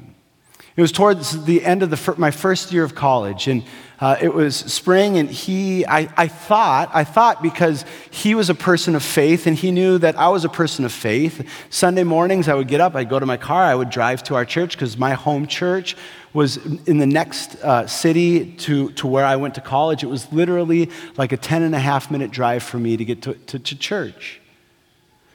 It 0.77 0.83
was 0.83 0.93
towards 0.93 1.45
the 1.45 1.65
end 1.65 1.83
of 1.83 1.91
the, 1.91 2.15
my 2.17 2.31
first 2.31 2.73
year 2.73 2.85
of 2.85 2.95
college, 2.95 3.49
and 3.49 3.65
uh, 4.01 4.17
it 4.19 4.33
was 4.33 4.57
spring, 4.57 5.19
and 5.19 5.29
he, 5.29 5.85
I, 5.87 6.11
I 6.17 6.27
thought, 6.27 6.91
I 6.95 7.05
thought 7.05 7.43
because 7.43 7.85
he 8.11 8.35
was 8.35 8.49
a 8.49 8.55
person 8.55 8.95
of 8.97 9.03
faith, 9.03 9.47
and 9.47 9.55
he 9.55 9.71
knew 9.71 9.99
that 9.99 10.19
I 10.19 10.29
was 10.29 10.47
a 10.47 10.49
person 10.49 10.87
of 10.87 10.93
faith. 10.93 11.47
Sunday 11.69 12.03
mornings, 12.03 12.49
I 12.49 12.55
would 12.55 12.69
get 12.69 12.81
up, 12.81 12.95
I'd 12.95 13.11
go 13.11 13.19
to 13.19 13.27
my 13.27 13.37
car, 13.37 13.63
I 13.63 13.75
would 13.75 13.91
drive 13.91 14.23
to 14.25 14.37
our 14.37 14.47
church 14.47 14.73
because 14.73 14.97
my 14.97 15.13
home 15.13 15.47
church 15.47 15.97
was 16.33 16.57
in 16.87 16.97
the 16.97 17.07
next 17.07 17.57
uh, 17.57 17.87
city 17.87 18.53
to, 18.53 18.91
to 18.93 19.07
where 19.07 19.27
I 19.27 19.37
went 19.37 19.57
to 19.57 19.61
college. 19.61 20.03
It 20.03 20.09
was 20.09 20.33
literally 20.33 20.91
like 21.19 21.33
a 21.33 21.37
10 21.37 21.63
and 21.63 21.75
a 21.75 21.79
half 21.79 22.11
minute 22.11 22.31
drive 22.31 22.63
for 22.63 22.79
me 22.79 22.97
to 22.97 23.05
get 23.05 23.23
to, 23.23 23.35
to, 23.35 23.59
to 23.59 23.77
church. 23.77 24.41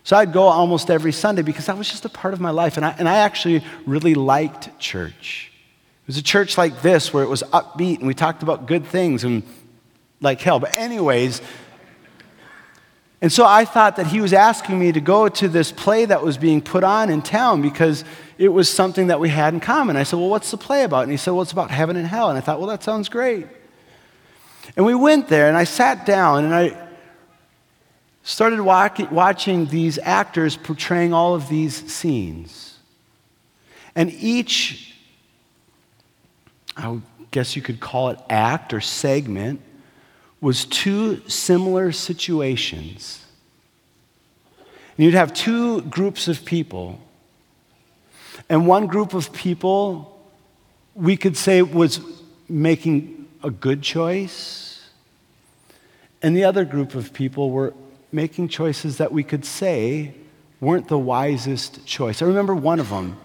So 0.04 0.16
I'd 0.16 0.34
go 0.34 0.44
almost 0.44 0.90
every 0.90 1.12
Sunday 1.12 1.42
because 1.42 1.68
that 1.68 1.78
was 1.78 1.90
just 1.90 2.06
a 2.06 2.10
part 2.10 2.34
of 2.34 2.40
my 2.40 2.52
life. 2.52 2.78
And 2.78 2.86
I, 2.86 2.96
and 2.98 3.10
I 3.10 3.18
actually 3.18 3.64
really 3.86 4.16
liked 4.16 4.80
church. 4.80 5.52
It 6.06 6.10
was 6.10 6.18
a 6.18 6.24
church 6.24 6.56
like 6.56 6.84
this 6.84 7.12
where 7.12 7.24
it 7.24 7.30
was 7.30 7.42
upbeat 7.52 7.98
and 7.98 8.06
we 8.06 8.14
talked 8.14 8.44
about 8.44 8.68
good 8.68 8.86
things 8.86 9.24
and 9.24 9.42
like 10.22 10.40
hell. 10.40 10.60
But, 10.60 10.78
anyways, 10.78 11.42
and 13.22 13.34
so 13.34 13.44
I 13.44 13.66
thought 13.66 13.96
that 13.96 14.06
he 14.06 14.22
was 14.22 14.34
asking 14.34 14.78
me 14.78 14.92
to 14.92 15.02
go 15.02 15.28
to 15.28 15.48
this 15.48 15.72
play 15.72 16.06
that 16.06 16.22
was 16.22 16.38
being 16.38 16.62
put 16.62 16.84
on 16.84 17.10
in 17.10 17.24
town 17.24 17.64
because 17.64 18.04
it 18.38 18.50
was 18.50 18.70
something 18.70 19.08
that 19.08 19.20
we 19.20 19.30
had 19.30 19.56
in 19.56 19.60
common. 19.60 19.96
I 19.96 20.04
said, 20.04 20.20
Well, 20.20 20.30
what's 20.30 20.52
the 20.52 20.58
play 20.58 20.84
about? 20.84 21.04
And 21.04 21.12
he 21.12 21.18
said, 21.18 21.32
Well, 21.32 21.42
it's 21.42 21.52
about 21.52 21.72
heaven 21.72 21.96
and 21.96 22.06
hell. 22.06 22.30
And 22.30 22.38
I 22.38 22.42
thought, 22.42 22.60
Well, 22.60 22.70
that 22.70 22.84
sounds 22.84 23.10
great. 23.10 23.48
And 24.78 24.86
we 24.86 24.94
went 24.94 25.28
there 25.28 25.48
and 25.48 25.58
I 25.58 25.64
sat 25.64 26.06
down 26.06 26.46
and 26.46 26.54
I 26.54 26.88
started 28.22 28.62
watching 28.62 29.66
these 29.68 29.98
actors 29.98 30.56
portraying 30.56 31.12
all 31.12 31.34
of 31.34 31.50
these 31.50 31.92
scenes. 31.92 32.78
And 33.96 34.12
each, 34.14 34.95
I 36.75 37.00
guess 37.32 37.55
you 37.55 37.62
could 37.62 37.79
call 37.79 38.10
it 38.10 38.20
act 38.29 38.74
or 38.74 38.82
segment, 38.82 39.62
was 40.41 40.65
two 40.65 41.27
similar 41.29 41.91
situations. 41.91 43.25
And 44.98 45.05
you'd 45.05 45.13
have 45.13 45.34
two 45.34 45.82
groups 45.82 46.27
of 46.27 46.46
people. 46.46 47.00
And 48.50 48.67
one 48.67 48.88
group 48.88 49.13
of 49.13 49.34
people, 49.34 50.22
we 50.94 51.17
could 51.17 51.36
say, 51.36 51.62
was 51.62 52.00
making 52.48 53.27
a 53.44 53.50
good 53.50 53.82
choice. 53.82 54.88
And 56.22 56.36
the 56.36 56.44
other 56.44 56.65
group 56.65 56.96
of 56.96 57.13
people 57.13 57.51
were 57.51 57.74
making 58.12 58.48
choices 58.48 58.98
that 58.98 59.12
we 59.12 59.24
could 59.24 59.46
say 59.46 60.13
weren't 60.62 60.88
the 60.88 60.98
wisest 60.98 61.86
choice. 61.86 62.22
I 62.22 62.25
remember 62.25 62.55
one 62.55 62.79
of 62.79 62.89
them. 62.89 63.17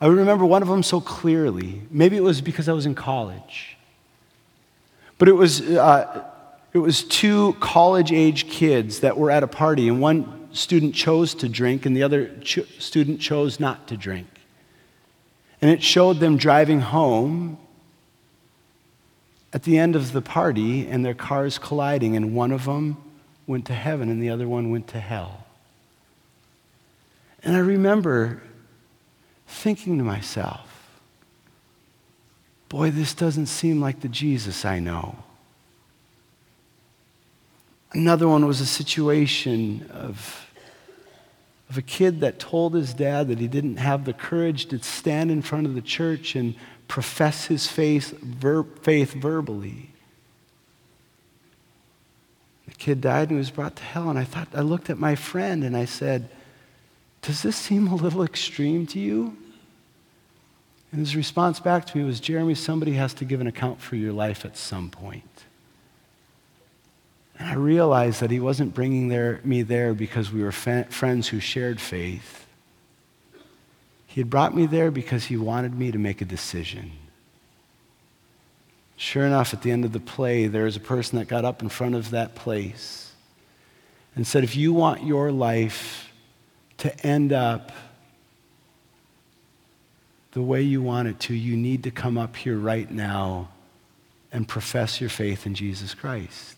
I 0.00 0.06
remember 0.06 0.44
one 0.44 0.62
of 0.62 0.68
them 0.68 0.82
so 0.82 1.00
clearly. 1.00 1.82
Maybe 1.90 2.16
it 2.16 2.22
was 2.22 2.40
because 2.40 2.68
I 2.68 2.72
was 2.72 2.86
in 2.86 2.94
college. 2.94 3.76
But 5.18 5.28
it 5.28 5.32
was, 5.32 5.60
uh, 5.60 6.24
it 6.72 6.78
was 6.78 7.02
two 7.02 7.56
college 7.60 8.12
age 8.12 8.48
kids 8.48 9.00
that 9.00 9.16
were 9.16 9.30
at 9.30 9.42
a 9.42 9.48
party, 9.48 9.88
and 9.88 10.00
one 10.00 10.48
student 10.52 10.94
chose 10.94 11.34
to 11.34 11.48
drink, 11.48 11.84
and 11.84 11.96
the 11.96 12.02
other 12.02 12.30
ch- 12.42 12.60
student 12.78 13.20
chose 13.20 13.58
not 13.58 13.88
to 13.88 13.96
drink. 13.96 14.28
And 15.60 15.70
it 15.70 15.82
showed 15.82 16.20
them 16.20 16.36
driving 16.36 16.80
home 16.80 17.58
at 19.52 19.64
the 19.64 19.78
end 19.78 19.96
of 19.96 20.12
the 20.12 20.22
party, 20.22 20.86
and 20.86 21.04
their 21.04 21.14
cars 21.14 21.58
colliding, 21.58 22.14
and 22.14 22.34
one 22.34 22.52
of 22.52 22.66
them 22.66 22.96
went 23.48 23.64
to 23.64 23.72
heaven 23.72 24.10
and 24.10 24.22
the 24.22 24.30
other 24.30 24.46
one 24.46 24.70
went 24.70 24.86
to 24.88 25.00
hell. 25.00 25.46
And 27.42 27.56
I 27.56 27.60
remember 27.60 28.42
thinking 29.48 29.98
to 29.98 30.04
myself, 30.04 31.00
boy, 32.68 32.90
this 32.90 33.14
doesn't 33.14 33.46
seem 33.46 33.80
like 33.80 34.00
the 34.00 34.08
Jesus 34.08 34.64
I 34.64 34.78
know. 34.78 35.16
Another 37.92 38.28
one 38.28 38.46
was 38.46 38.60
a 38.60 38.66
situation 38.66 39.90
of, 39.92 40.46
of 41.70 41.78
a 41.78 41.82
kid 41.82 42.20
that 42.20 42.38
told 42.38 42.74
his 42.74 42.92
dad 42.92 43.28
that 43.28 43.38
he 43.38 43.48
didn't 43.48 43.78
have 43.78 44.04
the 44.04 44.12
courage 44.12 44.66
to 44.66 44.82
stand 44.82 45.30
in 45.30 45.40
front 45.40 45.66
of 45.66 45.74
the 45.74 45.80
church 45.80 46.36
and 46.36 46.54
profess 46.86 47.46
his 47.46 47.66
faith, 47.66 48.18
ver- 48.20 48.64
faith 48.82 49.14
verbally 49.14 49.90
The 52.66 52.74
kid 52.74 53.00
died 53.00 53.28
and 53.28 53.32
he 53.32 53.36
was 53.38 53.50
brought 53.50 53.76
to 53.76 53.82
hell. 53.82 54.10
And 54.10 54.18
I 54.18 54.24
thought, 54.24 54.48
I 54.54 54.60
looked 54.60 54.90
at 54.90 54.98
my 54.98 55.14
friend 55.14 55.64
and 55.64 55.74
I 55.74 55.86
said, 55.86 56.28
Does 57.28 57.42
this 57.42 57.56
seem 57.56 57.88
a 57.88 57.94
little 57.94 58.22
extreme 58.22 58.86
to 58.86 58.98
you? 58.98 59.36
And 60.90 61.00
his 61.00 61.14
response 61.14 61.60
back 61.60 61.84
to 61.84 61.98
me 61.98 62.04
was, 62.04 62.20
Jeremy, 62.20 62.54
somebody 62.54 62.94
has 62.94 63.12
to 63.12 63.26
give 63.26 63.42
an 63.42 63.46
account 63.46 63.82
for 63.82 63.96
your 63.96 64.14
life 64.14 64.46
at 64.46 64.56
some 64.56 64.88
point. 64.88 65.44
And 67.38 67.46
I 67.46 67.52
realized 67.52 68.22
that 68.22 68.30
he 68.30 68.40
wasn't 68.40 68.72
bringing 68.72 69.08
there, 69.08 69.42
me 69.44 69.60
there 69.60 69.92
because 69.92 70.32
we 70.32 70.42
were 70.42 70.52
friends 70.52 71.28
who 71.28 71.38
shared 71.38 71.82
faith. 71.82 72.46
He 74.06 74.22
had 74.22 74.30
brought 74.30 74.56
me 74.56 74.64
there 74.64 74.90
because 74.90 75.26
he 75.26 75.36
wanted 75.36 75.78
me 75.78 75.92
to 75.92 75.98
make 75.98 76.22
a 76.22 76.24
decision. 76.24 76.92
Sure 78.96 79.26
enough, 79.26 79.52
at 79.52 79.60
the 79.60 79.70
end 79.70 79.84
of 79.84 79.92
the 79.92 80.00
play, 80.00 80.46
there 80.46 80.64
was 80.64 80.76
a 80.76 80.80
person 80.80 81.18
that 81.18 81.28
got 81.28 81.44
up 81.44 81.60
in 81.60 81.68
front 81.68 81.94
of 81.94 82.08
that 82.08 82.34
place 82.34 83.12
and 84.16 84.26
said, 84.26 84.44
If 84.44 84.56
you 84.56 84.72
want 84.72 85.04
your 85.04 85.30
life 85.30 86.07
to 86.78 87.06
end 87.06 87.32
up 87.32 87.72
the 90.32 90.42
way 90.42 90.62
you 90.62 90.82
want 90.82 91.08
it 91.08 91.18
to, 91.20 91.34
you 91.34 91.56
need 91.56 91.82
to 91.82 91.90
come 91.90 92.16
up 92.16 92.36
here 92.36 92.56
right 92.56 92.90
now 92.90 93.48
and 94.32 94.46
profess 94.46 95.00
your 95.00 95.10
faith 95.10 95.46
in 95.46 95.54
Jesus 95.54 95.94
Christ. 95.94 96.56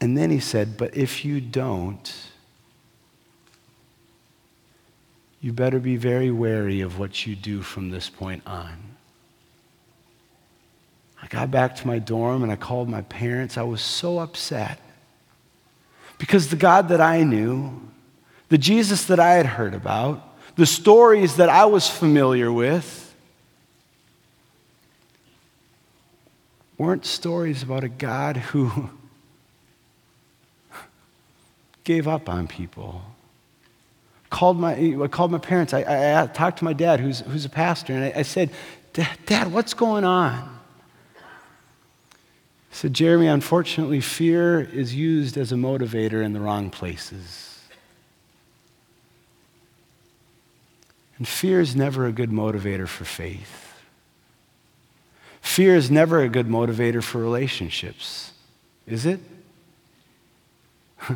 And 0.00 0.16
then 0.16 0.30
he 0.30 0.40
said, 0.40 0.76
But 0.76 0.96
if 0.96 1.24
you 1.24 1.40
don't, 1.40 2.12
you 5.40 5.52
better 5.52 5.78
be 5.78 5.96
very 5.96 6.30
wary 6.30 6.80
of 6.80 6.98
what 6.98 7.26
you 7.26 7.36
do 7.36 7.62
from 7.62 7.90
this 7.90 8.10
point 8.10 8.42
on. 8.46 8.88
I 11.22 11.26
got 11.28 11.50
back 11.50 11.76
to 11.76 11.86
my 11.86 11.98
dorm 11.98 12.42
and 12.42 12.52
I 12.52 12.56
called 12.56 12.88
my 12.88 13.02
parents. 13.02 13.56
I 13.56 13.62
was 13.62 13.82
so 13.82 14.18
upset 14.18 14.80
because 16.16 16.48
the 16.48 16.56
God 16.56 16.88
that 16.88 17.00
I 17.00 17.22
knew, 17.22 17.80
the 18.48 18.58
Jesus 18.58 19.04
that 19.06 19.20
I 19.20 19.32
had 19.32 19.46
heard 19.46 19.74
about, 19.74 20.22
the 20.56 20.66
stories 20.66 21.36
that 21.36 21.48
I 21.48 21.66
was 21.66 21.88
familiar 21.88 22.52
with, 22.52 23.14
weren't 26.76 27.04
stories 27.04 27.62
about 27.62 27.84
a 27.84 27.88
God 27.88 28.36
who 28.36 28.90
gave 31.84 32.08
up 32.08 32.28
on 32.28 32.46
people. 32.46 33.02
Called 34.30 34.58
my, 34.58 34.74
I 34.74 35.08
called 35.08 35.30
my 35.30 35.38
parents. 35.38 35.72
I, 35.72 35.82
I, 35.82 36.22
I 36.22 36.26
talked 36.26 36.58
to 36.58 36.64
my 36.64 36.72
dad, 36.72 37.00
who's, 37.00 37.20
who's 37.20 37.44
a 37.44 37.50
pastor, 37.50 37.92
and 37.94 38.04
I, 38.04 38.12
I 38.20 38.22
said, 38.22 38.50
Dad, 39.26 39.52
what's 39.52 39.74
going 39.74 40.04
on? 40.04 40.58
said, 42.78 42.94
Jeremy, 42.94 43.26
unfortunately, 43.26 44.00
fear 44.00 44.60
is 44.60 44.94
used 44.94 45.36
as 45.36 45.50
a 45.50 45.56
motivator 45.56 46.24
in 46.24 46.32
the 46.32 46.38
wrong 46.38 46.70
places. 46.70 47.47
And 51.18 51.26
fear 51.26 51.60
is 51.60 51.76
never 51.76 52.06
a 52.06 52.12
good 52.12 52.30
motivator 52.30 52.88
for 52.88 53.04
faith. 53.04 53.74
Fear 55.40 55.76
is 55.76 55.90
never 55.90 56.22
a 56.22 56.28
good 56.28 56.46
motivator 56.46 57.02
for 57.02 57.18
relationships, 57.18 58.32
is 58.86 59.04
it? 59.06 59.20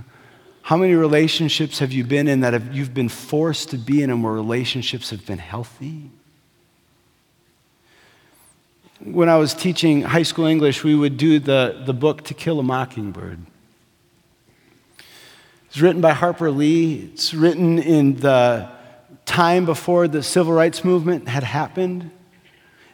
How 0.63 0.77
many 0.77 0.95
relationships 0.95 1.79
have 1.79 1.93
you 1.93 2.05
been 2.05 2.29
in 2.29 2.41
that 2.41 2.53
have, 2.53 2.75
you've 2.75 2.95
been 2.95 3.09
forced 3.09 3.71
to 3.71 3.79
be 3.79 4.03
in 4.03 4.11
and 4.11 4.23
where 4.23 4.33
relationships 4.33 5.11
have 5.11 5.25
been 5.27 5.39
healthy? 5.39 6.11
when 9.05 9.29
I 9.29 9.37
was 9.37 9.53
teaching 9.55 10.03
high 10.03 10.23
school 10.23 10.47
English, 10.47 10.85
we 10.85 10.95
would 10.95 11.17
do 11.17 11.39
the, 11.39 11.83
the 11.85 11.93
book 11.93 12.23
To 12.25 12.35
Kill 12.35 12.61
a 12.61 12.63
Mockingbird. 12.63 13.41
It's 15.67 15.81
written 15.81 16.01
by 16.01 16.13
Harper 16.13 16.51
Lee. 16.51 17.11
It's 17.13 17.35
written 17.35 17.79
in 17.79 18.17
the 18.17 18.69
time 19.33 19.65
before 19.65 20.07
the 20.09 20.23
civil 20.23 20.53
rights 20.53 20.85
movement 20.85 21.27
had 21.27 21.43
happened. 21.43 22.11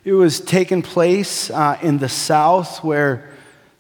It 0.05 0.13
was 0.13 0.39
taking 0.39 0.83
place 0.83 1.51
uh, 1.51 1.77
in 1.83 1.99
the 1.99 2.09
South 2.09 2.85
where 2.85 3.29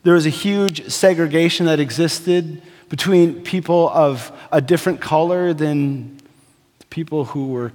there 0.02 0.14
was 0.14 0.26
a 0.26 0.30
huge 0.30 0.88
segregation 0.90 1.66
that 1.66 1.78
existed 1.78 2.60
between 2.88 3.44
people 3.44 3.88
of 3.90 4.32
a 4.50 4.60
different 4.60 5.00
color 5.00 5.54
than 5.54 6.18
people 6.90 7.26
who 7.26 7.46
were 7.46 7.70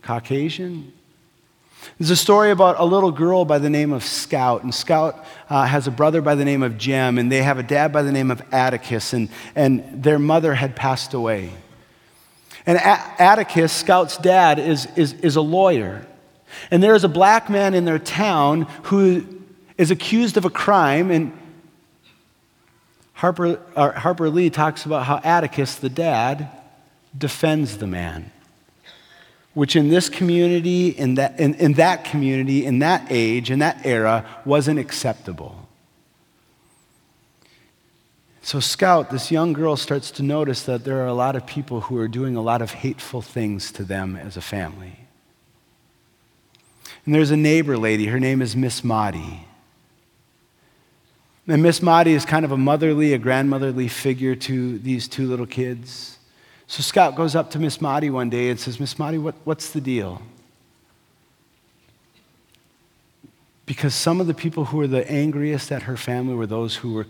Caucasian. 0.00 0.94
There's 1.98 2.10
a 2.10 2.16
story 2.16 2.52
about 2.52 2.80
a 2.80 2.84
little 2.86 3.12
girl 3.12 3.44
by 3.44 3.58
the 3.58 3.68
name 3.68 3.92
of 3.92 4.02
Scout, 4.02 4.62
and 4.62 4.74
Scout 4.74 5.26
uh, 5.50 5.66
has 5.66 5.86
a 5.86 5.90
brother 5.90 6.22
by 6.22 6.36
the 6.36 6.44
name 6.46 6.62
of 6.62 6.78
Jem, 6.78 7.18
and 7.18 7.30
they 7.30 7.42
have 7.42 7.58
a 7.58 7.62
dad 7.62 7.92
by 7.92 8.00
the 8.00 8.12
name 8.12 8.30
of 8.30 8.40
Atticus, 8.50 9.12
and, 9.12 9.28
and 9.54 10.02
their 10.02 10.18
mother 10.18 10.54
had 10.54 10.74
passed 10.74 11.12
away. 11.12 11.50
And 12.66 12.78
Atticus, 12.78 13.72
Scout's 13.72 14.16
dad, 14.16 14.58
is, 14.58 14.86
is, 14.96 15.14
is 15.14 15.36
a 15.36 15.40
lawyer. 15.40 16.06
And 16.70 16.82
there 16.82 16.94
is 16.94 17.04
a 17.04 17.08
black 17.08 17.50
man 17.50 17.74
in 17.74 17.84
their 17.84 17.98
town 17.98 18.62
who 18.84 19.26
is 19.78 19.90
accused 19.90 20.36
of 20.36 20.44
a 20.44 20.50
crime, 20.50 21.10
and 21.10 21.36
Harper, 23.14 23.60
uh, 23.74 23.92
Harper 23.92 24.30
Lee 24.30 24.50
talks 24.50 24.84
about 24.86 25.04
how 25.06 25.20
Atticus, 25.24 25.76
the 25.76 25.88
dad, 25.88 26.50
defends 27.16 27.78
the 27.78 27.86
man, 27.86 28.30
which 29.54 29.76
in 29.76 29.88
this 29.88 30.08
community, 30.08 30.88
in 30.88 31.14
that, 31.14 31.38
in, 31.40 31.54
in 31.54 31.74
that 31.74 32.04
community, 32.04 32.64
in 32.64 32.78
that 32.78 33.06
age, 33.10 33.50
in 33.50 33.58
that 33.58 33.84
era, 33.84 34.24
wasn't 34.44 34.78
acceptable. 34.78 35.61
So, 38.44 38.58
Scout, 38.58 39.10
this 39.10 39.30
young 39.30 39.52
girl 39.52 39.76
starts 39.76 40.10
to 40.12 40.22
notice 40.24 40.64
that 40.64 40.84
there 40.84 41.00
are 41.02 41.06
a 41.06 41.14
lot 41.14 41.36
of 41.36 41.46
people 41.46 41.82
who 41.82 41.96
are 41.98 42.08
doing 42.08 42.34
a 42.34 42.42
lot 42.42 42.60
of 42.60 42.72
hateful 42.72 43.22
things 43.22 43.70
to 43.72 43.84
them 43.84 44.16
as 44.16 44.36
a 44.36 44.40
family. 44.40 44.98
And 47.06 47.14
there's 47.14 47.30
a 47.30 47.36
neighbor 47.36 47.78
lady, 47.78 48.06
her 48.06 48.18
name 48.18 48.42
is 48.42 48.56
Miss 48.56 48.82
Maudie. 48.82 49.46
And 51.46 51.62
Miss 51.62 51.80
Maudie 51.80 52.14
is 52.14 52.24
kind 52.24 52.44
of 52.44 52.50
a 52.50 52.56
motherly, 52.56 53.12
a 53.12 53.18
grandmotherly 53.18 53.86
figure 53.86 54.34
to 54.34 54.78
these 54.78 55.06
two 55.06 55.28
little 55.28 55.46
kids. 55.46 56.18
So 56.66 56.82
Scout 56.82 57.14
goes 57.14 57.36
up 57.36 57.50
to 57.52 57.60
Miss 57.60 57.80
Maudie 57.80 58.10
one 58.10 58.28
day 58.28 58.50
and 58.50 58.58
says, 58.58 58.80
Miss 58.80 58.98
Maudie, 58.98 59.18
what, 59.18 59.36
what's 59.44 59.70
the 59.70 59.80
deal? 59.80 60.20
Because 63.66 63.94
some 63.94 64.20
of 64.20 64.26
the 64.26 64.34
people 64.34 64.66
who 64.66 64.78
were 64.78 64.88
the 64.88 65.08
angriest 65.08 65.70
at 65.70 65.82
her 65.82 65.96
family 65.96 66.34
were 66.34 66.46
those 66.46 66.76
who 66.76 66.92
were 66.92 67.06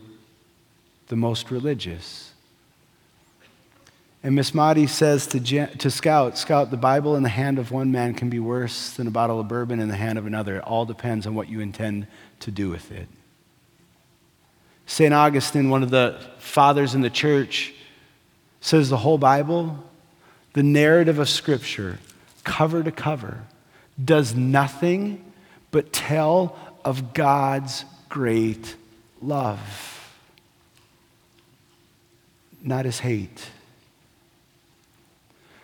the 1.13 1.17
most 1.17 1.51
religious. 1.51 2.33
And 4.23 4.35
Miss 4.35 4.55
Maudie 4.55 4.87
says 4.87 5.27
to, 5.27 5.67
to 5.67 5.91
Scout, 5.91 6.39
Scout, 6.39 6.71
the 6.71 6.79
Bible 6.79 7.17
in 7.17 7.23
the 7.23 7.29
hand 7.29 7.59
of 7.59 7.71
one 7.71 7.93
man 7.93 8.15
can 8.15 8.31
be 8.31 8.39
worse 8.39 8.93
than 8.95 9.07
a 9.07 9.11
bottle 9.11 9.39
of 9.39 9.47
bourbon 9.47 9.79
in 9.79 9.89
the 9.89 9.95
hand 9.95 10.17
of 10.17 10.25
another. 10.25 10.57
It 10.57 10.65
all 10.65 10.87
depends 10.87 11.27
on 11.27 11.35
what 11.35 11.51
you 11.51 11.61
intend 11.61 12.07
to 12.41 12.51
do 12.51 12.71
with 12.71 12.91
it. 12.91 13.09
St. 14.87 15.13
Augustine, 15.13 15.69
one 15.69 15.83
of 15.83 15.91
the 15.91 16.19
fathers 16.39 16.95
in 16.95 17.03
the 17.03 17.11
church, 17.11 17.75
says 18.63 18.89
the 18.89 18.97
whole 18.97 19.19
Bible, 19.19 19.85
the 20.55 20.63
narrative 20.63 21.19
of 21.19 21.29
Scripture, 21.29 21.99
cover 22.43 22.83
to 22.83 22.91
cover, 22.91 23.43
does 24.03 24.35
nothing 24.35 25.31
but 25.73 25.93
tell 25.93 26.57
of 26.87 27.13
God's 27.13 27.85
great 28.09 28.77
love 29.21 30.02
not 32.63 32.87
as 32.87 33.01
hate. 33.01 33.51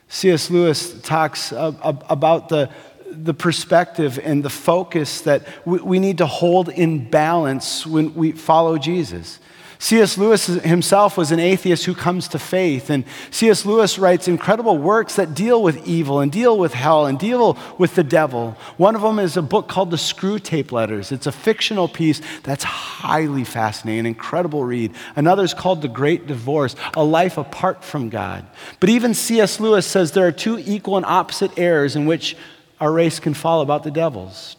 C.S. 0.08 0.50
Lewis 0.50 1.00
talks 1.02 1.52
about 1.52 2.48
the, 2.48 2.70
the 3.10 3.34
perspective 3.34 4.18
and 4.22 4.42
the 4.42 4.50
focus 4.50 5.20
that 5.22 5.46
we 5.66 5.98
need 5.98 6.18
to 6.18 6.26
hold 6.26 6.70
in 6.70 7.10
balance 7.10 7.86
when 7.86 8.14
we 8.14 8.32
follow 8.32 8.78
Jesus. 8.78 9.38
C.S. 9.80 10.18
Lewis 10.18 10.46
himself 10.46 11.16
was 11.16 11.30
an 11.30 11.38
atheist 11.38 11.84
who 11.84 11.94
comes 11.94 12.26
to 12.28 12.38
faith. 12.38 12.90
And 12.90 13.04
C.S. 13.30 13.64
Lewis 13.64 13.96
writes 13.98 14.26
incredible 14.26 14.76
works 14.76 15.14
that 15.16 15.34
deal 15.34 15.62
with 15.62 15.86
evil 15.86 16.18
and 16.18 16.32
deal 16.32 16.58
with 16.58 16.74
hell 16.74 17.06
and 17.06 17.16
deal 17.18 17.56
with 17.78 17.94
the 17.94 18.02
devil. 18.02 18.56
One 18.76 18.96
of 18.96 19.02
them 19.02 19.20
is 19.20 19.36
a 19.36 19.42
book 19.42 19.68
called 19.68 19.92
The 19.92 19.96
Screwtape 19.96 20.72
Letters. 20.72 21.12
It's 21.12 21.28
a 21.28 21.32
fictional 21.32 21.86
piece 21.86 22.20
that's 22.42 22.64
highly 22.64 23.44
fascinating, 23.44 24.00
an 24.00 24.06
incredible 24.06 24.64
read. 24.64 24.92
Another 25.14 25.44
is 25.44 25.54
called 25.54 25.82
The 25.82 25.88
Great 25.88 26.26
Divorce, 26.26 26.74
a 26.94 27.04
life 27.04 27.38
apart 27.38 27.84
from 27.84 28.08
God. 28.08 28.44
But 28.80 28.90
even 28.90 29.14
C.S. 29.14 29.60
Lewis 29.60 29.86
says 29.86 30.10
there 30.10 30.26
are 30.26 30.32
two 30.32 30.58
equal 30.58 30.96
and 30.96 31.06
opposite 31.06 31.56
errors 31.56 31.94
in 31.94 32.04
which 32.04 32.36
our 32.80 32.90
race 32.90 33.20
can 33.20 33.34
fall 33.34 33.60
about 33.60 33.84
the 33.84 33.90
devils. 33.92 34.56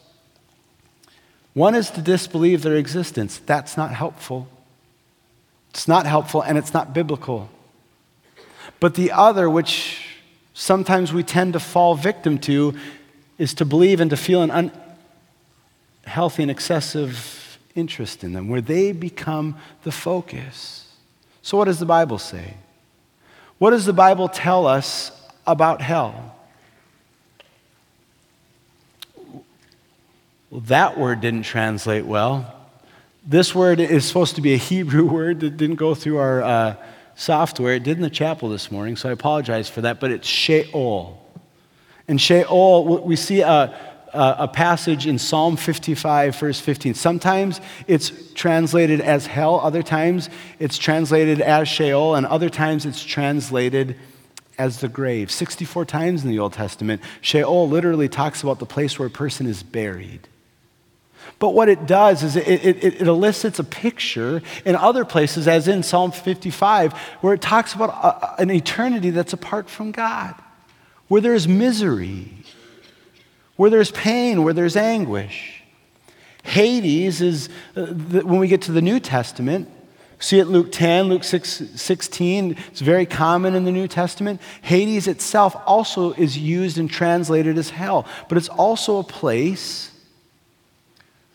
One 1.54 1.76
is 1.76 1.90
to 1.92 2.02
disbelieve 2.02 2.62
their 2.62 2.78
existence. 2.78 3.42
That's 3.46 3.76
not 3.76 3.92
helpful. 3.92 4.48
It's 5.72 5.88
not 5.88 6.06
helpful 6.06 6.42
and 6.42 6.58
it's 6.58 6.74
not 6.74 6.94
biblical. 6.94 7.50
But 8.80 8.96
the 8.96 9.12
other, 9.12 9.50
which 9.50 10.06
sometimes 10.54 11.14
we 11.14 11.24
tend 11.24 11.54
to 11.54 11.60
fall 11.60 11.96
victim 11.96 12.38
to, 12.40 12.76
is 13.38 13.54
to 13.56 13.66
believe 13.66 14.00
and 14.00 14.10
to 14.10 14.18
feel 14.18 14.42
an 14.42 14.72
unhealthy 16.06 16.44
and 16.44 16.52
excessive 16.52 17.58
interest 17.76 18.24
in 18.24 18.34
them, 18.34 18.50
where 18.50 18.62
they 18.62 18.92
become 18.92 19.56
the 19.84 19.92
focus. 19.92 20.86
So, 21.42 21.58
what 21.58 21.66
does 21.66 21.80
the 21.80 21.86
Bible 21.86 22.18
say? 22.18 22.56
What 23.58 23.72
does 23.72 23.86
the 23.86 23.94
Bible 23.94 24.28
tell 24.28 24.66
us 24.66 25.12
about 25.46 25.82
hell? 25.82 26.36
Well, 30.50 30.62
that 30.62 30.98
word 30.98 31.22
didn't 31.22 31.44
translate 31.44 32.06
well. 32.06 32.59
This 33.30 33.54
word 33.54 33.80
is 33.80 34.06
supposed 34.06 34.38
to 34.38 34.42
be 34.42 34.56
a 34.56 34.58
Hebrew 34.58 35.06
word 35.14 35.42
that 35.42 35.56
didn't 35.56 35.76
go 35.76 35.94
through 35.94 36.18
our 36.18 36.42
uh, 36.42 36.76
software. 37.14 37.76
It 37.76 37.84
did 37.84 37.98
in 37.98 38.02
the 38.02 38.10
chapel 38.10 38.50
this 38.50 38.72
morning, 38.72 38.96
so 38.96 39.08
I 39.08 39.12
apologize 39.12 39.70
for 39.70 39.82
that, 39.82 40.00
but 40.00 40.10
it's 40.10 40.28
Sheol. 40.28 41.24
And 42.08 42.20
Sheol, 42.20 43.06
we 43.06 43.16
see 43.16 43.42
a, 43.42 43.72
a 44.14 44.48
passage 44.48 45.06
in 45.06 45.20
Psalm 45.20 45.58
55, 45.58 46.38
verse 46.38 46.60
15. 46.60 46.96
Sometimes 46.96 47.62
it's 47.86 48.12
translated 48.34 49.00
as 49.00 49.28
hell, 49.28 49.60
other 49.60 49.84
times 49.84 50.28
it's 50.58 50.80
translated 50.80 51.40
as 51.40 51.68
Sheol, 51.68 52.16
and 52.16 52.26
other 52.26 52.50
times 52.50 52.88
it's 52.88 53.04
translated 53.04 53.96
as 54.58 54.80
the 54.80 54.90
grave. 54.90 55.30
64 55.30 55.86
times 55.86 56.24
in 56.24 56.32
the 56.32 56.40
Old 56.40 56.54
Testament, 56.54 57.00
Sheol 57.22 57.70
literally 57.70 58.10
talks 58.10 58.42
about 58.42 58.58
the 58.58 58.66
place 58.66 58.98
where 58.98 59.08
a 59.08 59.12
person 59.12 59.46
is 59.46 59.62
buried. 59.62 60.28
But 61.40 61.54
what 61.54 61.70
it 61.70 61.86
does 61.86 62.22
is 62.22 62.36
it, 62.36 62.48
it, 62.48 62.84
it, 62.84 63.08
elicits 63.08 63.60
a 63.60 63.64
picture 63.64 64.42
in 64.66 64.76
other 64.76 65.06
places, 65.06 65.48
as 65.48 65.70
in 65.70 65.84
Psalm 65.84 66.12
55, 66.12 66.92
where 67.22 67.34
it 67.34 67.42
talks 67.42 67.74
about 67.74 67.90
a, 67.90 68.42
an 68.42 68.52
eternity 68.52 69.10
that's 69.10 69.32
apart 69.32 69.70
from 69.70 69.92
God, 69.92 70.36
where 71.08 71.22
there's 71.22 71.48
misery, 71.48 72.30
where 73.56 73.70
there's 73.70 73.92
pain, 73.92 74.44
where 74.44 74.54
there's 74.54 74.76
anguish. 74.76 75.64
Hades 76.44 77.22
is, 77.22 77.48
uh, 77.76 77.86
the, 77.90 78.26
when 78.26 78.40
we 78.40 78.50
get 78.50 78.64
to 78.64 78.74
the 78.74 78.82
New 78.82 79.00
Testament, 79.00 79.70
see 80.20 80.40
it 80.40 80.46
Luke 80.46 80.74
10, 80.74 81.08
Luke 81.08 81.24
6, 81.24 81.64
16, 81.76 82.58
it's 82.68 82.82
very 82.82 83.06
common 83.06 83.56
in 83.56 83.64
the 83.64 83.72
New 83.72 83.88
Testament. 83.88 84.42
Hades 84.62 85.08
itself 85.08 85.56
also 85.66 86.12
is 86.14 86.38
used 86.38 86.78
and 86.78 86.90
translated 86.90 87.58
as 87.58 87.70
hell, 87.70 88.06
but 88.28 88.38
it's 88.38 88.50
also 88.50 88.98
a 88.98 89.04
place 89.04 89.92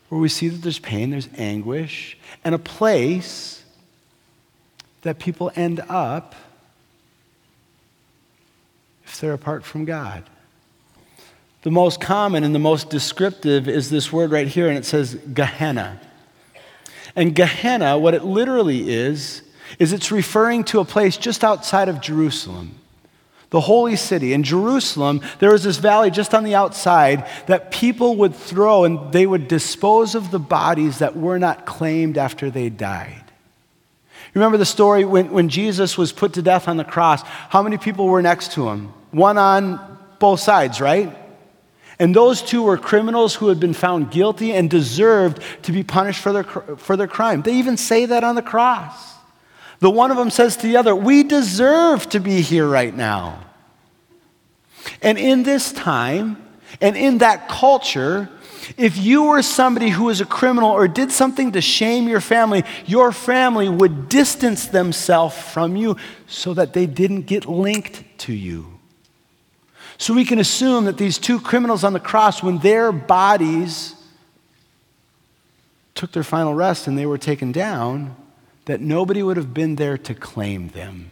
where 0.09 0.21
we 0.21 0.29
see 0.29 0.47
that 0.49 0.61
there's 0.61 0.79
pain, 0.79 1.11
there's 1.11 1.29
anguish, 1.37 2.17
and 2.43 2.53
a 2.53 2.59
place 2.59 3.63
that 5.01 5.19
people 5.19 5.51
end 5.55 5.81
up 5.87 6.35
if 9.05 9.19
they're 9.19 9.33
apart 9.33 9.63
from 9.63 9.85
God. 9.85 10.23
The 11.61 11.71
most 11.71 11.99
common 11.99 12.43
and 12.43 12.53
the 12.53 12.59
most 12.59 12.89
descriptive 12.89 13.67
is 13.67 13.89
this 13.89 14.11
word 14.13 14.31
right 14.31 14.47
here, 14.47 14.67
and 14.67 14.77
it 14.77 14.85
says 14.85 15.15
Gehenna. 15.33 15.99
And 17.15 17.35
Gehenna, 17.35 17.97
what 17.97 18.13
it 18.13 18.23
literally 18.23 18.89
is, 18.89 19.41
is 19.79 19.93
it's 19.93 20.11
referring 20.11 20.63
to 20.65 20.79
a 20.79 20.85
place 20.85 21.17
just 21.17 21.43
outside 21.43 21.89
of 21.89 22.01
Jerusalem 22.01 22.75
the 23.55 23.61
holy 23.61 23.95
city. 23.95 24.33
In 24.33 24.43
Jerusalem, 24.43 25.21
there 25.39 25.53
was 25.53 25.63
this 25.63 25.77
valley 25.77 26.11
just 26.11 26.35
on 26.35 26.43
the 26.43 26.55
outside 26.55 27.25
that 27.47 27.71
people 27.71 28.17
would 28.17 28.35
throw 28.35 28.83
and 28.83 29.13
they 29.13 29.25
would 29.25 29.47
dispose 29.47 30.13
of 30.13 30.29
the 30.29 30.39
bodies 30.39 30.99
that 30.99 31.15
were 31.15 31.39
not 31.39 31.65
claimed 31.65 32.17
after 32.17 32.51
they 32.51 32.67
died. 32.67 33.23
Remember 34.33 34.57
the 34.57 34.65
story 34.65 35.05
when, 35.05 35.31
when 35.31 35.47
Jesus 35.47 35.97
was 35.97 36.11
put 36.11 36.33
to 36.33 36.41
death 36.41 36.67
on 36.67 36.75
the 36.75 36.83
cross? 36.83 37.21
How 37.23 37.63
many 37.63 37.77
people 37.77 38.07
were 38.07 38.21
next 38.21 38.51
to 38.55 38.67
him? 38.67 38.91
One 39.11 39.37
on 39.37 39.79
both 40.19 40.41
sides, 40.41 40.81
right? 40.81 41.17
And 41.97 42.13
those 42.13 42.41
two 42.41 42.61
were 42.61 42.77
criminals 42.77 43.35
who 43.35 43.47
had 43.47 43.61
been 43.61 43.73
found 43.73 44.11
guilty 44.11 44.51
and 44.51 44.69
deserved 44.69 45.41
to 45.63 45.71
be 45.71 45.81
punished 45.81 46.19
for 46.19 46.33
their, 46.33 46.43
for 46.43 46.97
their 46.97 47.07
crime. 47.07 47.41
They 47.41 47.55
even 47.55 47.77
say 47.77 48.05
that 48.05 48.25
on 48.25 48.35
the 48.35 48.41
cross. 48.41 49.13
The 49.79 49.89
one 49.89 50.11
of 50.11 50.17
them 50.17 50.29
says 50.29 50.57
to 50.57 50.67
the 50.67 50.77
other, 50.77 50.95
We 50.95 51.23
deserve 51.23 52.09
to 52.09 52.19
be 52.19 52.41
here 52.41 52.67
right 52.67 52.95
now. 52.95 53.41
And 55.01 55.17
in 55.17 55.43
this 55.43 55.71
time, 55.71 56.41
and 56.81 56.95
in 56.95 57.19
that 57.19 57.47
culture, 57.47 58.29
if 58.77 58.97
you 58.97 59.23
were 59.23 59.41
somebody 59.41 59.89
who 59.89 60.05
was 60.05 60.21
a 60.21 60.25
criminal 60.25 60.71
or 60.71 60.87
did 60.87 61.11
something 61.11 61.51
to 61.53 61.61
shame 61.61 62.07
your 62.07 62.21
family, 62.21 62.63
your 62.85 63.11
family 63.11 63.69
would 63.69 64.09
distance 64.09 64.67
themselves 64.67 65.37
from 65.37 65.75
you 65.75 65.97
so 66.27 66.53
that 66.53 66.73
they 66.73 66.85
didn't 66.85 67.23
get 67.23 67.45
linked 67.45 68.03
to 68.19 68.33
you. 68.33 68.79
So 69.97 70.13
we 70.13 70.25
can 70.25 70.39
assume 70.39 70.85
that 70.85 70.97
these 70.97 71.17
two 71.17 71.39
criminals 71.39 71.83
on 71.83 71.93
the 71.93 71.99
cross, 71.99 72.43
when 72.43 72.57
their 72.59 72.91
bodies 72.91 73.95
took 75.93 76.11
their 76.11 76.23
final 76.23 76.53
rest 76.53 76.87
and 76.87 76.97
they 76.97 77.05
were 77.05 77.17
taken 77.17 77.51
down, 77.51 78.15
that 78.65 78.81
nobody 78.81 79.21
would 79.23 79.37
have 79.37 79.53
been 79.53 79.75
there 79.75 79.97
to 79.97 80.13
claim 80.13 80.69
them. 80.69 81.11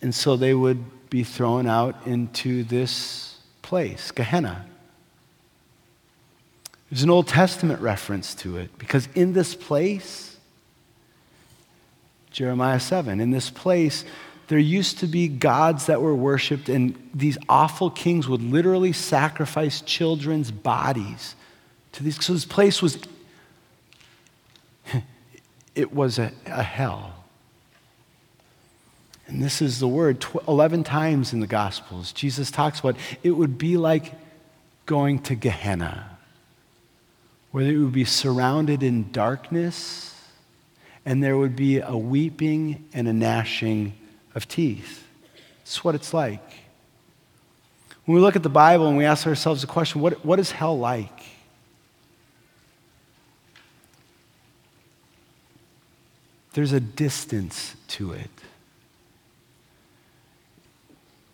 And 0.00 0.14
so 0.14 0.36
they 0.36 0.54
would 0.54 1.10
be 1.10 1.24
thrown 1.24 1.66
out 1.66 2.06
into 2.06 2.64
this 2.64 3.38
place, 3.62 4.10
Gehenna. 4.10 4.66
There's 6.90 7.02
an 7.02 7.10
Old 7.10 7.28
Testament 7.28 7.80
reference 7.80 8.34
to 8.36 8.56
it 8.58 8.76
because 8.78 9.08
in 9.14 9.32
this 9.32 9.54
place, 9.54 10.36
Jeremiah 12.30 12.80
7, 12.80 13.20
in 13.20 13.30
this 13.30 13.50
place, 13.50 14.04
there 14.48 14.58
used 14.58 15.00
to 15.00 15.06
be 15.06 15.26
gods 15.26 15.86
that 15.86 16.00
were 16.00 16.14
worshiped, 16.14 16.68
and 16.68 16.94
these 17.12 17.36
awful 17.48 17.90
kings 17.90 18.28
would 18.28 18.42
literally 18.42 18.92
sacrifice 18.92 19.80
children's 19.80 20.50
bodies 20.50 21.34
to 21.92 22.04
these. 22.04 22.24
So 22.24 22.32
this 22.32 22.44
place 22.44 22.80
was, 22.80 22.98
it 25.76 25.92
was 25.92 26.18
a, 26.18 26.32
a 26.46 26.62
hell. 26.62 27.12
And 29.28 29.42
this 29.42 29.60
is 29.60 29.78
the 29.78 29.86
word 29.86 30.24
11 30.48 30.84
times 30.84 31.32
in 31.32 31.40
the 31.40 31.46
Gospels. 31.46 32.12
Jesus 32.12 32.50
talks 32.50 32.80
about 32.80 32.96
it 33.22 33.32
would 33.32 33.58
be 33.58 33.76
like 33.76 34.12
going 34.86 35.18
to 35.24 35.34
Gehenna, 35.34 36.18
where 37.50 37.64
it 37.64 37.76
would 37.76 37.92
be 37.92 38.04
surrounded 38.04 38.82
in 38.82 39.12
darkness, 39.12 40.14
and 41.04 41.22
there 41.22 41.36
would 41.36 41.54
be 41.54 41.80
a 41.80 41.96
weeping 41.96 42.88
and 42.94 43.06
a 43.06 43.12
gnashing 43.12 43.92
of 44.34 44.48
teeth. 44.48 45.06
It's 45.62 45.84
what 45.84 45.94
it's 45.94 46.14
like. 46.14 46.42
When 48.04 48.14
we 48.14 48.20
look 48.20 48.36
at 48.36 48.44
the 48.44 48.48
Bible 48.48 48.86
and 48.86 48.96
we 48.96 49.04
ask 49.04 49.26
ourselves 49.26 49.60
the 49.60 49.66
question, 49.66 50.00
what, 50.00 50.24
what 50.24 50.38
is 50.38 50.52
hell 50.52 50.78
like? 50.78 51.15
There's 56.56 56.72
a 56.72 56.80
distance 56.80 57.76
to 57.88 58.12
it. 58.12 58.30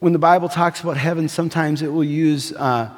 When 0.01 0.13
the 0.13 0.19
Bible 0.19 0.49
talks 0.49 0.81
about 0.81 0.97
heaven, 0.97 1.29
sometimes 1.29 1.81
it 1.81 1.93
will 1.93 2.03
use 2.03 2.53
uh, 2.53 2.91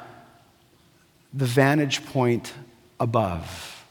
the 1.35 1.45
vantage 1.45 2.03
point 2.07 2.51
above. 2.99 3.85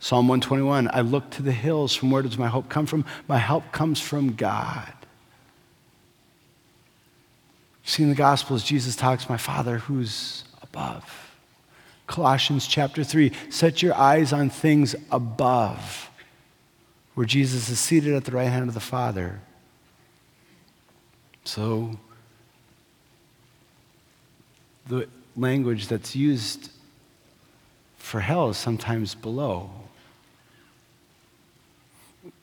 Psalm 0.00 0.28
121 0.28 0.88
I 0.90 1.02
look 1.02 1.28
to 1.32 1.42
the 1.42 1.52
hills. 1.52 1.94
From 1.94 2.10
where 2.10 2.22
does 2.22 2.38
my 2.38 2.46
hope 2.46 2.70
come 2.70 2.86
from? 2.86 3.04
My 3.28 3.36
help 3.36 3.70
comes 3.70 4.00
from 4.00 4.32
God. 4.32 4.90
See 7.84 8.02
in 8.02 8.08
the 8.08 8.14
Gospels, 8.14 8.64
Jesus 8.64 8.96
talks, 8.96 9.28
My 9.28 9.36
Father 9.36 9.76
who's 9.76 10.44
above. 10.62 11.34
Colossians 12.06 12.66
chapter 12.66 13.04
3 13.04 13.30
Set 13.50 13.82
your 13.82 13.94
eyes 13.94 14.32
on 14.32 14.48
things 14.48 14.96
above, 15.12 16.08
where 17.18 17.26
Jesus 17.26 17.68
is 17.68 17.80
seated 17.80 18.14
at 18.14 18.24
the 18.24 18.30
right 18.30 18.46
hand 18.46 18.68
of 18.68 18.74
the 18.74 18.80
Father. 18.80 19.40
So, 21.42 21.98
the 24.86 25.08
language 25.36 25.88
that's 25.88 26.14
used 26.14 26.70
for 27.96 28.20
hell 28.20 28.50
is 28.50 28.56
sometimes 28.56 29.16
below. 29.16 29.68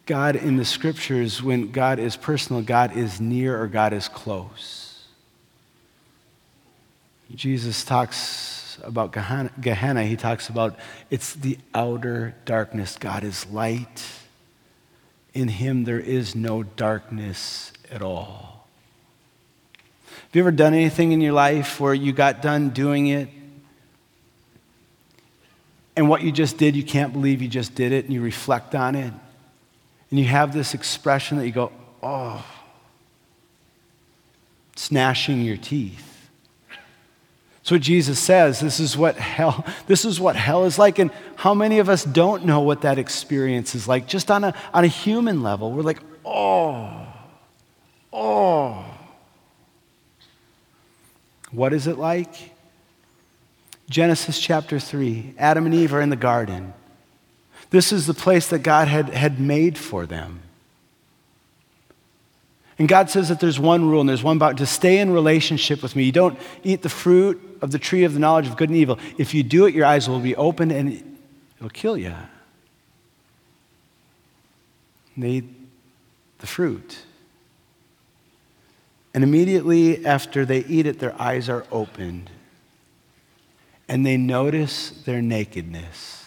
God 0.06 0.36
in 0.36 0.58
the 0.58 0.66
scriptures, 0.66 1.42
when 1.42 1.72
God 1.72 1.98
is 1.98 2.18
personal, 2.18 2.62
God 2.62 2.98
is 2.98 3.22
near 3.22 3.58
or 3.58 3.68
God 3.68 3.94
is 3.94 4.10
close. 4.10 5.06
Jesus 7.34 7.86
talks 7.86 8.78
about 8.84 9.14
Gehenna, 9.14 10.04
he 10.04 10.18
talks 10.18 10.50
about 10.50 10.78
it's 11.10 11.34
the 11.34 11.58
outer 11.74 12.36
darkness. 12.44 12.98
God 13.00 13.24
is 13.24 13.46
light. 13.48 14.04
In 15.36 15.50
him 15.50 15.84
there 15.84 16.00
is 16.00 16.34
no 16.34 16.63
darkness 16.63 17.71
at 17.91 18.02
all. 18.02 18.67
Have 20.08 20.30
you 20.34 20.41
ever 20.41 20.52
done 20.52 20.74
anything 20.74 21.12
in 21.12 21.21
your 21.21 21.34
life 21.34 21.80
where 21.80 21.93
you 21.93 22.13
got 22.13 22.41
done 22.41 22.69
doing 22.69 23.08
it 23.08 23.30
and 25.95 26.10
what 26.10 26.24
you 26.24 26.32
just 26.32 26.58
did, 26.58 26.76
you 26.76 26.84
can't 26.84 27.13
believe 27.13 27.41
you 27.41 27.48
just 27.48 27.76
did 27.76 27.91
it, 27.91 28.06
and 28.06 28.13
you 28.13 28.21
reflect 28.21 28.76
on 28.76 28.95
it, 28.95 29.13
and 30.10 30.19
you 30.19 30.26
have 30.26 30.54
this 30.54 30.74
expression 30.74 31.38
that 31.38 31.45
you 31.45 31.54
go, 31.54 31.71
oh, 32.04 32.45
snashing 34.76 35.43
your 35.43 35.58
teeth. 35.58 36.14
That's 37.65 37.71
what 37.71 37.82
Jesus 37.82 38.19
says. 38.19 38.60
This 38.60 38.80
is 38.80 38.95
what 38.95 39.15
hell, 39.15 39.65
this 39.88 40.06
is 40.06 40.19
what 40.19 40.36
hell 40.36 40.65
is 40.65 40.78
like. 40.78 40.99
And 40.99 41.10
how 41.36 41.56
many 41.56 41.80
of 41.80 41.89
us 41.89 42.04
don't 42.04 42.45
know 42.45 42.60
what 42.60 42.82
that 42.82 42.99
experience 42.99 43.73
is 43.73 43.88
like? 43.88 44.06
Just 44.06 44.30
on 44.30 44.43
a, 44.43 44.54
on 44.71 44.84
a 44.84 44.88
human 44.88 45.41
level, 45.41 45.71
we're 45.71 45.82
like, 45.82 45.99
oh, 46.23 47.08
oh. 48.13 48.86
What 51.49 51.73
is 51.73 51.88
it 51.88 51.97
like? 51.97 52.51
Genesis 53.89 54.39
chapter 54.39 54.80
3, 54.80 55.34
Adam 55.39 55.65
and 55.65 55.73
Eve 55.73 55.95
are 55.95 56.01
in 56.01 56.12
the 56.12 56.15
garden. 56.15 56.71
This 57.71 57.91
is 57.91 58.06
the 58.06 58.13
place 58.13 58.47
that 58.49 58.60
God 58.60 58.88
had, 58.88 59.10
had 59.10 59.39
made 59.39 59.75
for 59.80 60.06
them. 60.06 60.41
And 62.78 62.88
God 62.90 63.10
says 63.10 63.30
that 63.30 63.40
there's 63.40 63.60
one 63.60 63.88
rule 63.90 64.02
and 64.02 64.10
there's 64.10 64.24
one 64.24 64.36
about 64.36 64.58
to 64.58 64.66
stay 64.66 64.98
in 64.98 65.12
relationship 65.12 65.82
with 65.82 65.96
me. 65.96 66.04
You 66.04 66.12
don't 66.12 66.38
eat 66.64 66.82
the 66.82 66.90
fruit 66.90 67.60
of 67.62 67.72
the 67.72 67.80
tree 67.80 68.04
of 68.04 68.14
the 68.14 68.20
knowledge 68.20 68.48
of 68.48 68.58
good 68.58 68.70
and 68.70 68.78
evil. 68.78 69.00
If 69.18 69.34
you 69.34 69.44
do 69.44 69.66
it, 69.66 69.74
your 69.74 69.86
eyes 69.86 70.10
will 70.10 70.20
be 70.20 70.36
opened 70.36 70.74
and 70.74 71.18
it'll 71.58 71.70
kill 71.70 71.98
you. 71.98 72.14
And 75.16 75.24
they 75.24 75.30
eat 75.30 75.46
the 76.40 76.48
fruit. 76.48 77.00
And 79.14 79.24
immediately 79.24 80.06
after 80.06 80.46
they 80.46 80.66
eat 80.66 80.86
it, 80.86 81.00
their 81.00 81.20
eyes 81.20 81.48
are 81.48 81.66
opened 81.72 82.30
and 83.88 84.06
they 84.06 84.18
notice 84.18 84.90
their 84.90 85.22
nakedness 85.22 86.25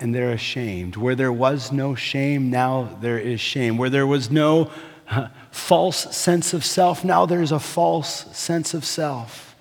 and 0.00 0.14
they're 0.14 0.32
ashamed. 0.32 0.96
Where 0.96 1.14
there 1.14 1.32
was 1.32 1.72
no 1.72 1.94
shame, 1.94 2.50
now 2.50 2.96
there 3.00 3.18
is 3.18 3.40
shame. 3.40 3.76
Where 3.76 3.90
there 3.90 4.06
was 4.06 4.30
no 4.30 4.70
false 5.50 6.16
sense 6.16 6.54
of 6.54 6.64
self, 6.64 7.04
now 7.04 7.26
there's 7.26 7.52
a 7.52 7.60
false 7.60 8.36
sense 8.36 8.74
of 8.74 8.84
self. 8.84 9.54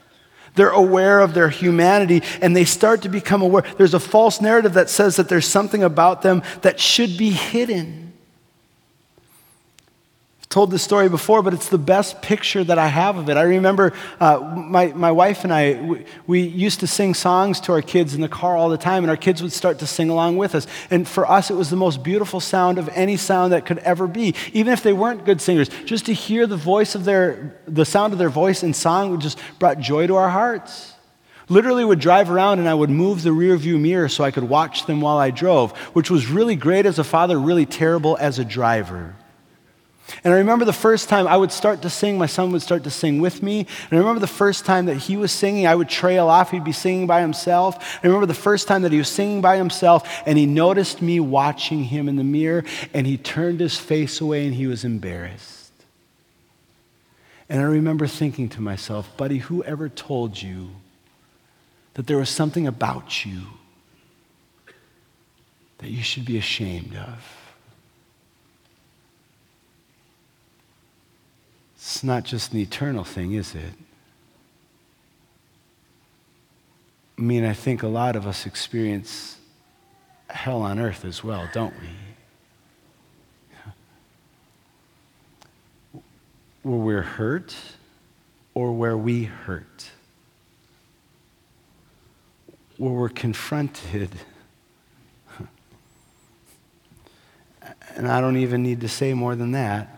They're 0.56 0.69
aware 0.69 1.19
of 1.19 1.34
their 1.34 1.50
humanity 1.50 2.22
and 2.41 2.56
they 2.56 2.65
start 2.65 3.02
to 3.04 3.10
become 3.10 3.41
aware. 3.41 3.63
There's 3.78 3.96
a 3.96 4.00
false 4.00 4.39
narrative 4.39 4.74
that 4.74 4.89
says 4.89 5.15
that 5.15 5.28
there's 5.28 5.48
something 5.48 5.84
about 5.84 6.22
them 6.22 6.43
that 6.62 6.80
should 6.80 7.17
be 7.17 7.32
hidden 7.32 8.12
told 10.53 10.69
this 10.69 10.83
story 10.83 11.09
before, 11.09 11.41
but 11.41 11.51
it's 11.51 11.69
the 11.69 11.79
best 11.79 12.21
picture 12.21 12.63
that 12.63 12.77
I 12.77 12.87
have 12.87 13.17
of 13.17 13.27
it. 13.27 13.37
I 13.37 13.41
remember 13.41 13.91
uh, 14.19 14.39
my, 14.55 14.93
my 14.93 15.11
wife 15.11 15.43
and 15.43 15.51
I, 15.51 15.81
we, 15.81 16.05
we, 16.27 16.41
used 16.41 16.81
to 16.81 16.87
sing 16.87 17.15
songs 17.15 17.59
to 17.61 17.71
our 17.71 17.81
kids 17.81 18.13
in 18.13 18.21
the 18.21 18.29
car 18.29 18.55
all 18.55 18.69
the 18.69 18.77
time, 18.77 19.03
and 19.03 19.09
our 19.09 19.17
kids 19.17 19.41
would 19.41 19.51
start 19.51 19.79
to 19.79 19.87
sing 19.87 20.11
along 20.11 20.37
with 20.37 20.53
us. 20.53 20.67
And 20.91 21.07
for 21.07 21.27
us, 21.27 21.49
it 21.49 21.55
was 21.55 21.71
the 21.71 21.75
most 21.75 22.03
beautiful 22.03 22.39
sound 22.39 22.77
of 22.77 22.87
any 22.89 23.17
sound 23.17 23.51
that 23.51 23.65
could 23.65 23.79
ever 23.79 24.05
be. 24.05 24.35
Even 24.53 24.71
if 24.71 24.83
they 24.83 24.93
weren't 24.93 25.25
good 25.25 25.41
singers, 25.41 25.69
just 25.85 26.05
to 26.05 26.13
hear 26.13 26.45
the 26.45 26.55
voice 26.55 26.93
of 26.93 27.03
their, 27.03 27.59
the 27.67 27.83
sound 27.83 28.13
of 28.13 28.19
their 28.19 28.29
voice 28.29 28.61
in 28.61 28.75
song 28.75 29.19
just 29.19 29.39
brought 29.57 29.79
joy 29.79 30.05
to 30.05 30.15
our 30.17 30.29
hearts. 30.29 30.93
Literally 31.49 31.83
would 31.83 31.99
drive 31.99 32.29
around 32.29 32.59
and 32.59 32.69
I 32.69 32.75
would 32.75 32.91
move 32.91 33.23
the 33.23 33.33
rear 33.33 33.57
view 33.57 33.79
mirror 33.79 34.07
so 34.07 34.23
I 34.23 34.29
could 34.29 34.47
watch 34.47 34.85
them 34.85 35.01
while 35.01 35.17
I 35.17 35.31
drove, 35.31 35.71
which 35.95 36.11
was 36.11 36.27
really 36.27 36.55
great 36.55 36.85
as 36.85 36.99
a 36.99 37.03
father, 37.03 37.39
really 37.39 37.65
terrible 37.65 38.17
as 38.19 38.37
a 38.37 38.45
driver. 38.45 39.15
And 40.23 40.33
I 40.33 40.38
remember 40.38 40.63
the 40.63 40.71
first 40.71 41.09
time 41.09 41.27
I 41.27 41.36
would 41.36 41.51
start 41.51 41.81
to 41.81 41.89
sing, 41.89 42.17
my 42.17 42.27
son 42.27 42.51
would 42.53 42.62
start 42.62 42.86
to 42.86 42.89
sing 42.89 43.19
with 43.19 43.43
me. 43.43 43.59
And 43.59 43.91
I 43.91 43.97
remember 43.97 44.21
the 44.21 44.27
first 44.27 44.63
time 44.63 44.86
that 44.86 44.95
he 44.95 45.17
was 45.17 45.33
singing, 45.33 45.67
I 45.67 45.75
would 45.75 45.89
trail 45.89 46.29
off, 46.29 46.51
he'd 46.51 46.63
be 46.63 46.71
singing 46.71 47.07
by 47.07 47.19
himself. 47.19 47.99
I 48.01 48.07
remember 48.07 48.25
the 48.25 48.33
first 48.33 48.67
time 48.67 48.83
that 48.83 48.93
he 48.93 48.97
was 48.97 49.09
singing 49.09 49.41
by 49.41 49.57
himself, 49.57 50.07
and 50.25 50.38
he 50.38 50.45
noticed 50.45 51.01
me 51.01 51.19
watching 51.19 51.83
him 51.83 52.07
in 52.07 52.15
the 52.15 52.23
mirror, 52.23 52.63
and 52.93 53.05
he 53.05 53.17
turned 53.17 53.59
his 53.59 53.77
face 53.77 54.21
away 54.21 54.45
and 54.45 54.55
he 54.55 54.65
was 54.65 54.86
embarrassed. 54.86 55.71
And 57.49 57.59
I 57.59 57.65
remember 57.65 58.07
thinking 58.07 58.47
to 58.49 58.62
myself, 58.62 59.15
buddy, 59.17 59.39
whoever 59.39 59.89
told 59.89 60.41
you 60.41 60.69
that 61.95 62.07
there 62.07 62.17
was 62.17 62.29
something 62.29 62.65
about 62.65 63.25
you 63.25 63.41
that 65.79 65.89
you 65.89 66.01
should 66.01 66.23
be 66.23 66.38
ashamed 66.38 66.95
of? 66.95 67.42
It's 71.86 72.02
not 72.02 72.24
just 72.24 72.54
an 72.54 72.60
eternal 72.60 73.04
thing, 73.04 73.34
is 73.34 73.54
it? 73.54 73.74
I 77.17 77.22
mean, 77.22 77.43
I 77.43 77.52
think 77.52 77.84
a 77.84 77.89
lot 77.89 78.15
of 78.15 78.26
us 78.26 78.46
experience 78.46 79.38
hell 80.30 80.62
on 80.62 80.80
earth 80.80 81.04
as 81.04 81.26
well, 81.26 81.50
don't 81.52 81.74
we? 81.82 81.89
Where 86.62 86.78
we're 86.78 87.02
hurt 87.02 87.54
or 88.54 88.72
where 88.72 88.96
we 88.98 89.26
hurt. 89.26 89.91
Where 92.78 92.93
we're 92.93 93.10
confronted. 93.10 94.10
And 97.98 98.08
I 98.08 98.22
don't 98.22 98.38
even 98.38 98.63
need 98.63 98.80
to 98.80 98.88
say 98.88 99.13
more 99.13 99.36
than 99.36 99.52
that 99.52 99.92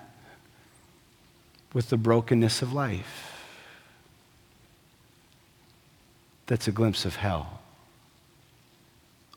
with 1.76 1.90
the 1.90 1.98
brokenness 1.98 2.64
of 2.64 2.74
life. 2.74 3.36
that's 6.48 6.68
a 6.68 6.72
glimpse 6.72 7.06
of 7.06 7.16
hell 7.16 7.62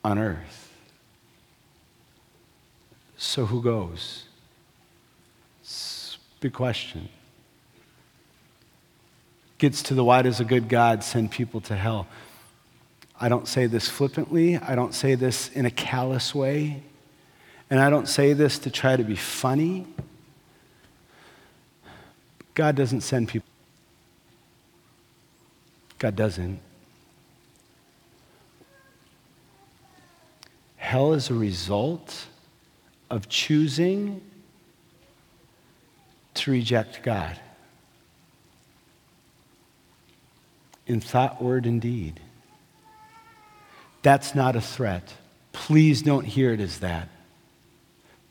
on 0.03 0.19
earth. 0.19 0.71
So 3.17 3.45
who 3.45 3.61
goes? 3.61 4.25
It's 5.61 6.17
a 6.37 6.41
big 6.41 6.53
question. 6.53 7.09
Gets 9.57 9.83
to 9.83 9.93
the 9.93 10.03
why 10.03 10.21
does 10.21 10.39
a 10.39 10.45
good 10.45 10.69
God 10.69 11.03
send 11.03 11.31
people 11.31 11.59
to 11.61 11.75
hell? 11.75 12.07
I 13.19 13.27
don't 13.27 13.47
say 13.47 13.65
this 13.65 13.89
flippantly. 13.89 14.57
I 14.57 14.75
don't 14.75 14.93
say 14.93 15.15
this 15.15 15.49
in 15.49 15.65
a 15.65 15.71
callous 15.71 16.33
way. 16.33 16.81
And 17.69 17.79
I 17.79 17.89
don't 17.89 18.07
say 18.07 18.31
this 18.31 18.57
to 18.59 18.71
try 18.71 18.95
to 18.95 19.03
be 19.03 19.17
funny. 19.17 19.85
God 22.59 22.75
doesn't 22.75 23.01
send 23.01 23.29
people. 23.29 23.47
God 25.97 26.17
doesn't. 26.17 26.59
Hell 30.75 31.13
is 31.13 31.29
a 31.29 31.33
result 31.33 32.25
of 33.09 33.29
choosing 33.29 34.19
to 36.33 36.51
reject 36.51 37.01
God 37.01 37.39
in 40.85 40.99
thought, 40.99 41.41
word, 41.41 41.65
and 41.65 41.79
deed. 41.79 42.19
That's 44.01 44.35
not 44.35 44.57
a 44.57 44.61
threat. 44.61 45.13
Please 45.53 46.01
don't 46.01 46.25
hear 46.25 46.51
it 46.51 46.59
as 46.59 46.79
that. 46.79 47.07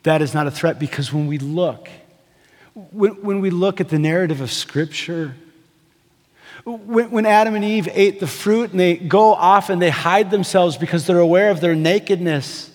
That 0.03 0.21
is 0.21 0.35
not 0.35 0.47
a 0.47 0.51
threat 0.51 0.79
because 0.79 1.14
when 1.14 1.27
we 1.27 1.38
look, 1.38 1.88
when, 2.93 3.12
when 3.23 3.41
we 3.41 3.51
look 3.51 3.81
at 3.81 3.88
the 3.88 3.99
narrative 3.99 4.41
of 4.41 4.53
Scripture, 4.53 5.35
when, 6.64 7.11
when 7.11 7.27
Adam 7.27 7.55
and 7.55 7.64
Eve 7.64 7.88
ate 7.93 8.21
the 8.21 8.27
fruit 8.27 8.71
and 8.71 8.79
they 8.79 8.97
go 8.97 9.35
off 9.35 9.69
and 9.71 9.83
they 9.83 9.91
hide 9.91 10.31
themselves 10.31 10.77
because 10.77 11.07
they're 11.07 11.19
aware 11.19 11.51
of 11.51 11.61
their 11.61 11.75
nakedness, 11.75 12.71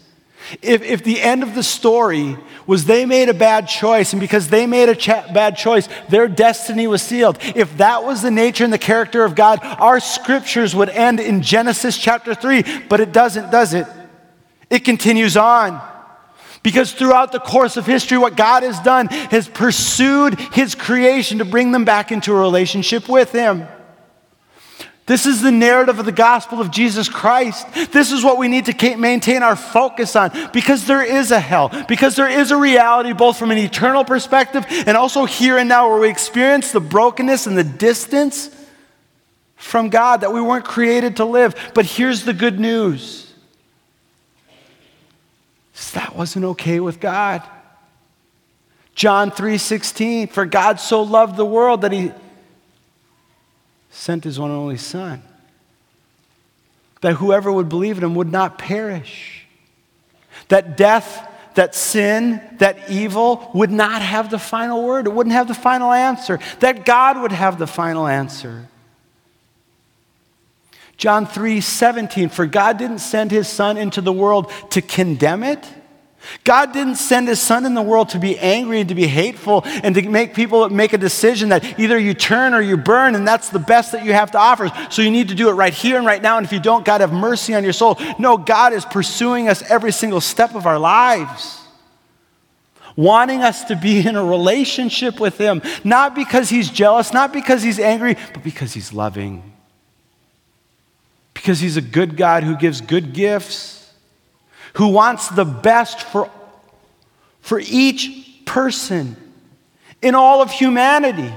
if, 0.61 0.81
if 0.81 1.03
the 1.05 1.21
end 1.21 1.41
of 1.41 1.55
the 1.55 1.63
story 1.63 2.37
was 2.67 2.83
they 2.83 3.05
made 3.05 3.29
a 3.29 3.33
bad 3.33 3.67
choice, 3.67 4.11
and 4.11 4.19
because 4.19 4.49
they 4.49 4.65
made 4.65 4.89
a 4.89 4.95
cha- 4.95 5.31
bad 5.31 5.55
choice, 5.55 5.87
their 6.09 6.27
destiny 6.27 6.85
was 6.85 7.01
sealed. 7.01 7.37
If 7.55 7.77
that 7.77 8.03
was 8.03 8.21
the 8.21 8.31
nature 8.31 8.65
and 8.65 8.73
the 8.73 8.77
character 8.77 9.23
of 9.23 9.35
God, 9.35 9.59
our 9.61 10.01
scriptures 10.01 10.75
would 10.75 10.89
end 10.89 11.21
in 11.21 11.41
Genesis 11.41 11.97
chapter 11.97 12.35
3, 12.35 12.87
but 12.89 12.99
it 12.99 13.13
doesn't, 13.13 13.51
does 13.51 13.73
it? 13.73 13.87
It 14.69 14.79
continues 14.79 15.37
on. 15.37 15.81
Because 16.63 16.93
throughout 16.93 17.31
the 17.33 17.39
course 17.39 17.75
of 17.75 17.85
history, 17.85 18.17
what 18.17 18.37
God 18.37 18.63
has 18.63 18.79
done 18.79 19.07
has 19.07 19.47
pursued 19.47 20.39
His 20.39 20.75
creation 20.75 21.39
to 21.39 21.45
bring 21.45 21.71
them 21.73 21.85
back 21.85 22.11
into 22.11 22.33
a 22.33 22.39
relationship 22.39 23.09
with 23.09 23.31
Him. 23.33 23.67
This 25.05 25.25
is 25.25 25.41
the 25.41 25.51
narrative 25.51 25.99
of 25.99 26.05
the 26.05 26.13
gospel 26.13 26.61
of 26.61 26.71
Jesus 26.71 27.09
Christ. 27.09 27.67
This 27.91 28.13
is 28.13 28.23
what 28.23 28.37
we 28.37 28.47
need 28.47 28.65
to 28.67 28.95
maintain 28.95 29.43
our 29.43 29.57
focus 29.57 30.15
on 30.15 30.31
because 30.53 30.87
there 30.87 31.03
is 31.03 31.31
a 31.31 31.39
hell, 31.41 31.69
because 31.89 32.15
there 32.15 32.29
is 32.29 32.51
a 32.51 32.57
reality 32.57 33.11
both 33.11 33.37
from 33.37 33.51
an 33.51 33.57
eternal 33.57 34.05
perspective 34.05 34.65
and 34.69 34.95
also 34.95 35.25
here 35.25 35.57
and 35.57 35.67
now 35.67 35.89
where 35.89 35.99
we 35.99 36.09
experience 36.09 36.71
the 36.71 36.79
brokenness 36.79 37.47
and 37.47 37.57
the 37.57 37.65
distance 37.65 38.49
from 39.57 39.89
God 39.89 40.21
that 40.21 40.31
we 40.31 40.39
weren't 40.39 40.65
created 40.65 41.17
to 41.17 41.25
live. 41.25 41.71
But 41.73 41.85
here's 41.85 42.23
the 42.23 42.33
good 42.33 42.57
news 42.57 43.22
that 45.93 46.15
wasn't 46.15 46.45
okay 46.45 46.79
with 46.79 46.99
God. 46.99 47.41
John 48.95 49.31
3:16 49.31 50.27
for 50.27 50.45
God 50.45 50.79
so 50.79 51.01
loved 51.01 51.35
the 51.35 51.45
world 51.45 51.81
that 51.81 51.91
he 51.91 52.11
sent 53.89 54.23
his 54.23 54.39
one 54.39 54.51
and 54.51 54.59
only 54.59 54.77
Son, 54.77 55.21
that 57.01 57.15
whoever 57.15 57.51
would 57.51 57.69
believe 57.69 57.97
in 57.97 58.03
him 58.03 58.15
would 58.15 58.31
not 58.31 58.57
perish, 58.57 59.45
that 60.47 60.77
death, 60.77 61.27
that 61.55 61.75
sin, 61.75 62.41
that 62.57 62.89
evil 62.89 63.51
would 63.53 63.71
not 63.71 64.01
have 64.01 64.29
the 64.29 64.39
final 64.39 64.83
word, 64.83 65.07
it 65.07 65.13
wouldn't 65.13 65.33
have 65.33 65.47
the 65.47 65.53
final 65.53 65.91
answer, 65.91 66.39
that 66.59 66.85
God 66.85 67.21
would 67.21 67.31
have 67.31 67.59
the 67.59 67.67
final 67.67 68.07
answer. 68.07 68.67
John 71.03 71.27
3 71.27 71.59
17, 71.59 72.29
for 72.29 72.45
God 72.45 72.77
didn't 72.77 72.99
send 72.99 73.29
his 73.29 73.49
Son 73.49 73.75
into 73.75 73.99
the 73.99 74.13
world 74.13 74.49
to 74.69 74.81
condemn 74.81 75.43
it 75.43 75.67
God 76.43 76.73
didn't 76.73 76.95
send 76.95 77.27
his 77.27 77.41
son 77.41 77.65
in 77.65 77.73
the 77.73 77.81
world 77.81 78.09
to 78.09 78.19
be 78.19 78.37
angry 78.39 78.79
and 78.79 78.89
to 78.89 78.95
be 78.95 79.07
hateful 79.07 79.63
and 79.65 79.93
to 79.95 80.09
make 80.09 80.33
people 80.33 80.69
make 80.69 80.93
a 80.93 80.97
decision 80.97 81.49
that 81.49 81.79
either 81.79 81.99
you 81.99 82.13
turn 82.13 82.53
or 82.53 82.61
you 82.61 82.77
burn, 82.77 83.15
and 83.15 83.27
that's 83.27 83.49
the 83.49 83.59
best 83.59 83.91
that 83.91 84.05
you 84.05 84.13
have 84.13 84.31
to 84.31 84.37
offer. 84.37 84.71
So 84.89 85.01
you 85.01 85.11
need 85.11 85.29
to 85.29 85.35
do 85.35 85.49
it 85.49 85.53
right 85.53 85.73
here 85.73 85.97
and 85.97 86.05
right 86.05 86.21
now. 86.21 86.37
And 86.37 86.45
if 86.45 86.53
you 86.53 86.59
don't, 86.59 86.85
God 86.85 87.01
have 87.01 87.11
mercy 87.11 87.53
on 87.53 87.63
your 87.63 87.73
soul. 87.73 87.99
No, 88.17 88.37
God 88.37 88.73
is 88.73 88.85
pursuing 88.85 89.49
us 89.49 89.61
every 89.69 89.91
single 89.91 90.21
step 90.21 90.55
of 90.55 90.65
our 90.65 90.79
lives, 90.79 91.59
wanting 92.95 93.41
us 93.41 93.65
to 93.65 93.75
be 93.75 94.05
in 94.07 94.15
a 94.15 94.23
relationship 94.23 95.19
with 95.19 95.37
him, 95.37 95.61
not 95.83 96.15
because 96.15 96.49
he's 96.49 96.69
jealous, 96.69 97.13
not 97.13 97.33
because 97.33 97.61
he's 97.61 97.79
angry, 97.79 98.15
but 98.33 98.43
because 98.43 98.73
he's 98.73 98.93
loving. 98.93 99.52
Because 101.43 101.59
he's 101.59 101.75
a 101.75 101.81
good 101.81 102.15
God 102.15 102.43
who 102.43 102.55
gives 102.55 102.79
good 102.79 103.11
gifts 103.11 103.73
who 104.75 104.87
wants 104.87 105.27
the 105.29 105.45
best 105.45 106.01
for, 106.01 106.29
for 107.41 107.59
each 107.59 108.45
person 108.45 109.15
in 110.01 110.15
all 110.15 110.41
of 110.41 110.51
humanity. 110.51 111.33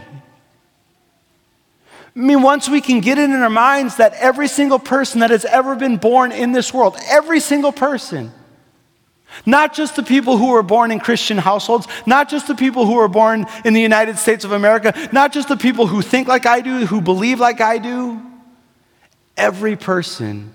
I 2.14 2.18
mean, 2.18 2.40
once 2.40 2.68
we 2.68 2.80
can 2.80 3.00
get 3.00 3.18
it 3.18 3.24
in 3.24 3.36
our 3.36 3.50
minds 3.50 3.96
that 3.96 4.14
every 4.14 4.48
single 4.48 4.78
person 4.78 5.20
that 5.20 5.30
has 5.30 5.44
ever 5.44 5.76
been 5.76 5.98
born 5.98 6.32
in 6.32 6.52
this 6.52 6.72
world, 6.72 6.96
every 7.08 7.40
single 7.40 7.72
person, 7.72 8.32
not 9.44 9.74
just 9.74 9.96
the 9.96 10.02
people 10.02 10.38
who 10.38 10.52
were 10.52 10.62
born 10.62 10.90
in 10.90 10.98
Christian 10.98 11.36
households, 11.36 11.86
not 12.06 12.30
just 12.30 12.46
the 12.46 12.54
people 12.54 12.86
who 12.86 12.94
were 12.94 13.08
born 13.08 13.44
in 13.66 13.74
the 13.74 13.82
United 13.82 14.16
States 14.16 14.46
of 14.46 14.52
America, 14.52 14.94
not 15.12 15.30
just 15.30 15.48
the 15.48 15.58
people 15.58 15.86
who 15.86 16.00
think 16.00 16.26
like 16.26 16.46
I 16.46 16.62
do, 16.62 16.86
who 16.86 17.02
believe 17.02 17.38
like 17.38 17.60
I 17.60 17.76
do, 17.76 18.22
every 19.36 19.76
person 19.76 20.52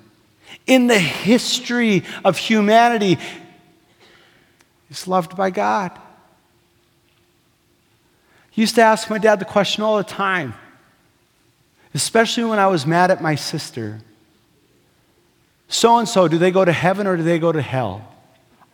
in 0.67 0.87
the 0.87 0.99
history 0.99 2.03
of 2.23 2.37
humanity 2.37 3.17
is 4.89 5.07
loved 5.07 5.35
by 5.35 5.49
God. 5.49 5.91
I 5.93 6.01
used 8.55 8.75
to 8.75 8.81
ask 8.81 9.09
my 9.09 9.17
dad 9.17 9.39
the 9.39 9.45
question 9.45 9.83
all 9.83 9.97
the 9.97 10.03
time, 10.03 10.53
especially 11.93 12.43
when 12.43 12.59
I 12.59 12.67
was 12.67 12.85
mad 12.85 13.09
at 13.11 13.21
my 13.21 13.35
sister. 13.35 14.01
So 15.67 15.97
and 15.97 16.07
so, 16.07 16.27
do 16.27 16.37
they 16.37 16.51
go 16.51 16.65
to 16.65 16.71
heaven 16.71 17.07
or 17.07 17.15
do 17.15 17.23
they 17.23 17.39
go 17.39 17.51
to 17.51 17.61
hell? 17.61 18.05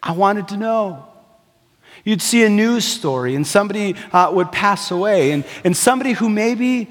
I 0.02 0.14
wanted 0.14 0.48
to 0.50 0.58
know. 0.58 1.06
You'd 2.04 2.22
see 2.22 2.44
a 2.44 2.50
news 2.50 2.86
story 2.86 3.36
and 3.36 3.46
somebody 3.46 3.96
uh, 4.12 4.32
would 4.34 4.52
pass 4.52 4.92
away, 4.92 5.32
and, 5.32 5.46
and 5.64 5.78
somebody 5.78 6.14
who 6.14 6.30
maybe, 6.30 6.90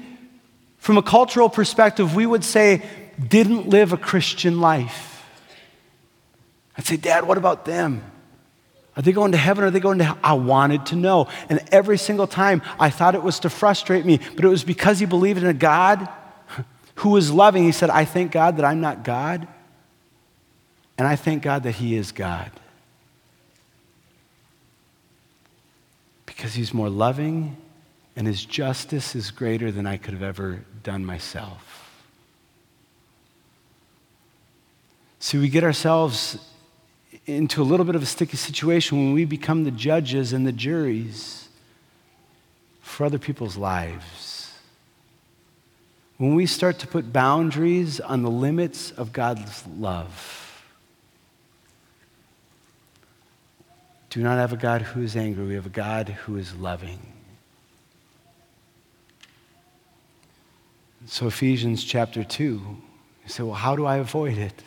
from 0.77 0.97
a 0.97 1.01
cultural 1.01 1.49
perspective, 1.49 2.15
we 2.15 2.25
would 2.25 2.43
say 2.43 2.83
didn't 3.25 3.69
live 3.69 3.93
a 3.93 3.97
Christian 3.97 4.61
life. 4.61 5.25
I'd 6.77 6.85
say, 6.85 6.97
Dad, 6.97 7.27
what 7.27 7.37
about 7.37 7.65
them? 7.65 8.03
Are 8.95 9.01
they 9.01 9.11
going 9.11 9.31
to 9.31 9.37
heaven 9.37 9.63
or 9.63 9.67
are 9.67 9.71
they 9.71 9.79
going 9.79 9.99
to 9.99 10.03
hell? 10.03 10.17
I 10.23 10.33
wanted 10.33 10.87
to 10.87 10.95
know. 10.95 11.27
And 11.49 11.61
every 11.71 11.97
single 11.97 12.27
time 12.27 12.61
I 12.79 12.89
thought 12.89 13.13
it 13.13 13.21
was 13.21 13.39
to 13.41 13.49
frustrate 13.49 14.05
me, 14.05 14.19
but 14.35 14.43
it 14.43 14.47
was 14.47 14.63
because 14.63 14.99
he 14.99 15.05
believed 15.05 15.41
in 15.41 15.47
a 15.47 15.53
God 15.53 16.09
who 16.95 17.09
was 17.09 17.31
loving. 17.31 17.63
He 17.63 17.71
said, 17.71 17.91
I 17.91 18.05
thank 18.05 18.31
God 18.31 18.57
that 18.57 18.65
I'm 18.65 18.81
not 18.81 19.03
God, 19.03 19.47
and 20.97 21.07
I 21.07 21.15
thank 21.15 21.43
God 21.43 21.63
that 21.63 21.73
he 21.73 21.95
is 21.95 22.11
God. 22.11 22.51
Because 26.25 26.55
he's 26.55 26.73
more 26.73 26.89
loving 26.89 27.55
and 28.15 28.25
his 28.25 28.43
justice 28.43 29.15
is 29.15 29.29
greater 29.29 29.71
than 29.71 29.85
I 29.85 29.97
could 29.97 30.15
have 30.15 30.23
ever 30.23 30.65
done 30.81 31.05
myself. 31.05 31.66
See, 35.19 35.37
we 35.37 35.49
get 35.49 35.63
ourselves 35.63 36.37
into 37.25 37.61
a 37.61 37.65
little 37.65 37.85
bit 37.85 37.95
of 37.95 38.03
a 38.03 38.05
sticky 38.05 38.37
situation 38.37 38.97
when 38.97 39.13
we 39.13 39.25
become 39.25 39.63
the 39.63 39.71
judges 39.71 40.33
and 40.33 40.45
the 40.45 40.51
juries 40.51 41.49
for 42.81 43.05
other 43.05 43.19
people's 43.19 43.57
lives. 43.57 44.53
When 46.17 46.35
we 46.35 46.45
start 46.45 46.79
to 46.79 46.87
put 46.87 47.11
boundaries 47.13 47.99
on 47.99 48.23
the 48.23 48.29
limits 48.29 48.91
of 48.91 49.13
God's 49.13 49.65
love. 49.77 50.63
Do 54.09 54.23
not 54.23 54.37
have 54.37 54.53
a 54.53 54.57
God 54.57 54.81
who 54.81 55.01
is 55.03 55.15
angry, 55.15 55.45
we 55.45 55.55
have 55.55 55.65
a 55.65 55.69
God 55.69 56.09
who 56.09 56.37
is 56.37 56.55
loving. 56.55 56.99
So, 61.05 61.27
Ephesians 61.27 61.83
chapter 61.83 62.23
2, 62.23 62.43
you 62.43 62.79
say, 63.27 63.43
well, 63.43 63.53
how 63.53 63.75
do 63.75 63.85
I 63.85 63.97
avoid 63.97 64.37
it? 64.37 64.63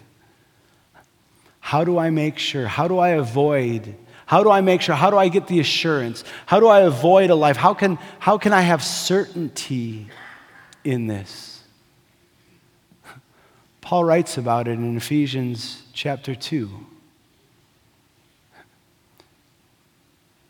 How 1.60 1.84
do 1.84 1.98
I 1.98 2.10
make 2.10 2.38
sure? 2.38 2.66
How 2.66 2.88
do 2.88 2.98
I 2.98 3.10
avoid? 3.10 3.94
How 4.26 4.42
do 4.42 4.50
I 4.50 4.60
make 4.60 4.80
sure? 4.80 4.94
How 4.94 5.10
do 5.10 5.18
I 5.18 5.28
get 5.28 5.46
the 5.46 5.60
assurance? 5.60 6.24
How 6.46 6.58
do 6.58 6.66
I 6.66 6.80
avoid 6.80 7.30
a 7.30 7.34
life? 7.34 7.56
How 7.56 7.74
can, 7.74 7.96
how 8.18 8.38
can 8.38 8.52
I 8.52 8.62
have 8.62 8.82
certainty 8.82 10.08
in 10.82 11.06
this? 11.06 11.62
Paul 13.80 14.04
writes 14.04 14.38
about 14.38 14.68
it 14.68 14.72
in 14.72 14.96
Ephesians 14.96 15.82
chapter 15.92 16.34
2. 16.34 16.86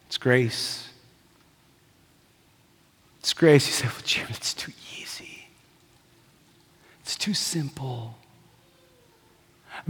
It's 0.07 0.19
grace. 0.19 0.89
It's 3.21 3.33
grace. 3.33 3.67
You 3.67 3.73
say, 3.73 3.87
well, 3.87 4.03
Jim, 4.05 4.27
it's 4.31 4.55
too 4.55 4.73
easy. 4.99 5.47
It's 7.03 7.17
too 7.17 7.35
simple. 7.35 8.17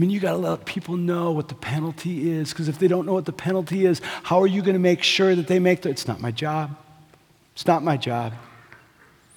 I 0.01 0.03
mean, 0.03 0.09
you 0.09 0.19
got 0.19 0.31
to 0.31 0.39
let 0.39 0.65
people 0.65 0.97
know 0.97 1.31
what 1.33 1.49
the 1.49 1.55
penalty 1.55 2.31
is, 2.31 2.49
because 2.49 2.69
if 2.69 2.79
they 2.79 2.89
don't 2.89 3.05
know 3.05 3.13
what 3.13 3.27
the 3.27 3.35
penalty 3.35 3.85
is, 3.85 4.01
how 4.23 4.41
are 4.41 4.47
you 4.47 4.63
going 4.63 4.73
to 4.73 4.81
make 4.81 5.03
sure 5.03 5.37
that 5.37 5.47
they 5.47 5.59
make 5.59 5.83
the. 5.83 5.91
It's 5.91 6.09
not 6.09 6.23
my 6.23 6.31
job. 6.31 6.75
It's 7.53 7.67
not 7.67 7.85
my 7.85 7.99
job. 7.99 8.33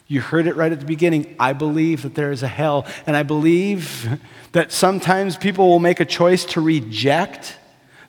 You 0.08 0.22
heard 0.22 0.48
it 0.48 0.56
right 0.56 0.72
at 0.72 0.80
the 0.80 0.86
beginning. 0.86 1.36
I 1.38 1.52
believe 1.52 2.04
that 2.04 2.16
there 2.16 2.32
is 2.32 2.44
a 2.44 2.48
hell, 2.48 2.88
and 3.06 3.18
I 3.18 3.24
believe 3.24 4.18
that 4.54 4.72
sometimes 4.72 5.36
people 5.36 5.68
will 5.68 5.80
make 5.80 6.00
a 6.00 6.06
choice 6.06 6.46
to 6.46 6.62
reject 6.62 7.58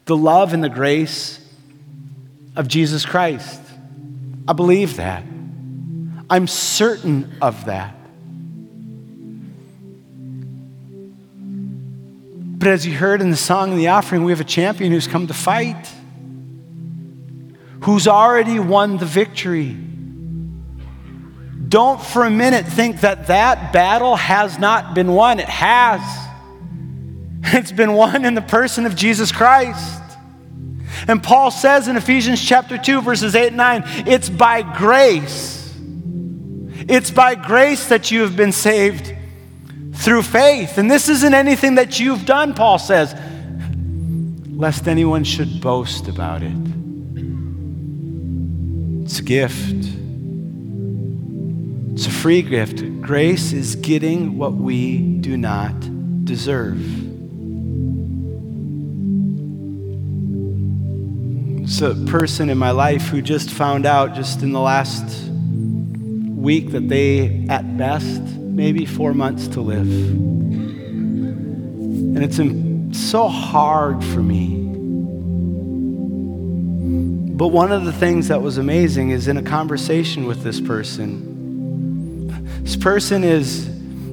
the 0.04 0.16
love 0.16 0.54
and 0.54 0.62
the 0.62 0.68
grace 0.68 1.44
of 2.54 2.68
Jesus 2.68 3.04
Christ. 3.04 3.60
I 4.46 4.52
believe 4.52 4.94
that. 4.98 5.24
I'm 6.30 6.46
certain 6.46 7.34
of 7.42 7.64
that. 7.64 7.96
But 12.64 12.72
as 12.72 12.87
you 12.87 12.96
heard 12.96 13.20
in 13.20 13.31
the 13.31 13.37
song 13.37 13.72
and 13.72 13.79
the 13.79 13.88
offering, 13.88 14.24
we 14.24 14.33
have 14.33 14.40
a 14.40 14.42
champion 14.42 14.90
who's 14.90 15.07
come 15.07 15.27
to 15.27 15.35
fight, 15.35 15.87
who's 17.83 18.09
already 18.09 18.59
won 18.59 18.96
the 18.96 19.05
victory. 19.05 19.77
Don't 21.68 22.00
for 22.00 22.24
a 22.24 22.31
minute 22.31 22.64
think 22.64 23.03
that 23.03 23.27
that 23.27 23.74
battle 23.74 24.16
has 24.16 24.59
not 24.59 24.94
been 24.94 25.12
won. 25.12 25.40
It 25.40 25.48
has. 25.50 26.00
It's 27.53 27.70
been 27.70 27.92
won 27.92 28.24
in 28.24 28.33
the 28.33 28.40
person 28.40 28.87
of 28.87 28.96
Jesus 28.96 29.31
Christ. 29.31 30.00
And 31.07 31.22
Paul 31.22 31.50
says 31.50 31.87
in 31.87 31.98
Ephesians 31.98 32.42
chapter 32.42 32.79
2, 32.79 33.03
verses 33.03 33.35
8 33.35 33.48
and 33.48 33.59
9, 33.59 33.83
it's 34.07 34.31
by 34.31 34.62
grace. 34.62 35.70
It's 36.88 37.11
by 37.11 37.35
grace 37.35 37.88
that 37.88 38.11
you 38.11 38.22
have 38.22 38.35
been 38.35 38.53
saved 38.53 39.14
through 39.94 40.22
faith. 40.22 40.78
And 40.78 40.90
this 40.90 41.09
isn't 41.09 41.35
anything 41.35 41.76
that 41.76 41.98
you've 41.98 42.26
done, 42.26 42.54
Paul 42.54 42.78
says, 42.78 43.14
lest 44.50 44.87
anyone 44.87 45.24
should 45.24 45.61
boast 45.61 46.09
about 46.09 46.42
it. 46.42 46.57
It's 49.04 49.18
a 49.18 49.22
gift, 49.22 49.87
it's 51.92 52.07
a 52.07 52.11
free 52.11 52.42
gift. 52.42 53.02
Grace 53.02 53.52
is 53.52 53.76
getting 53.76 54.38
what 54.38 54.54
we 54.54 54.98
do 54.98 55.37
not 55.37 55.74
deserve. 56.24 56.80
It's 61.62 61.80
a 61.80 61.94
person 62.07 62.50
in 62.50 62.59
my 62.59 62.70
life 62.70 63.09
who 63.09 63.22
just 63.22 63.50
found 63.50 63.87
out 63.87 64.14
just 64.14 64.42
in 64.42 64.52
the 64.52 64.61
last 64.61 65.30
week 65.30 66.72
that 66.72 66.88
they, 66.88 67.46
at 67.48 67.76
best, 67.76 68.22
maybe 68.54 68.86
four 68.86 69.12
months 69.12 69.48
to 69.48 69.60
live. 69.60 69.88
And 72.16 72.22
it's 72.22 72.38
so 72.98 73.28
hard 73.28 74.02
for 74.04 74.22
me. 74.22 74.62
But 77.36 77.48
one 77.48 77.72
of 77.72 77.84
the 77.84 77.92
things 77.92 78.28
that 78.28 78.40
was 78.40 78.58
amazing 78.58 79.10
is 79.10 79.26
in 79.26 79.36
a 79.36 79.42
conversation 79.42 80.26
with 80.26 80.44
this 80.44 80.60
person. 80.60 82.28
This 82.62 82.76
person 82.76 83.24
is, 83.24 83.68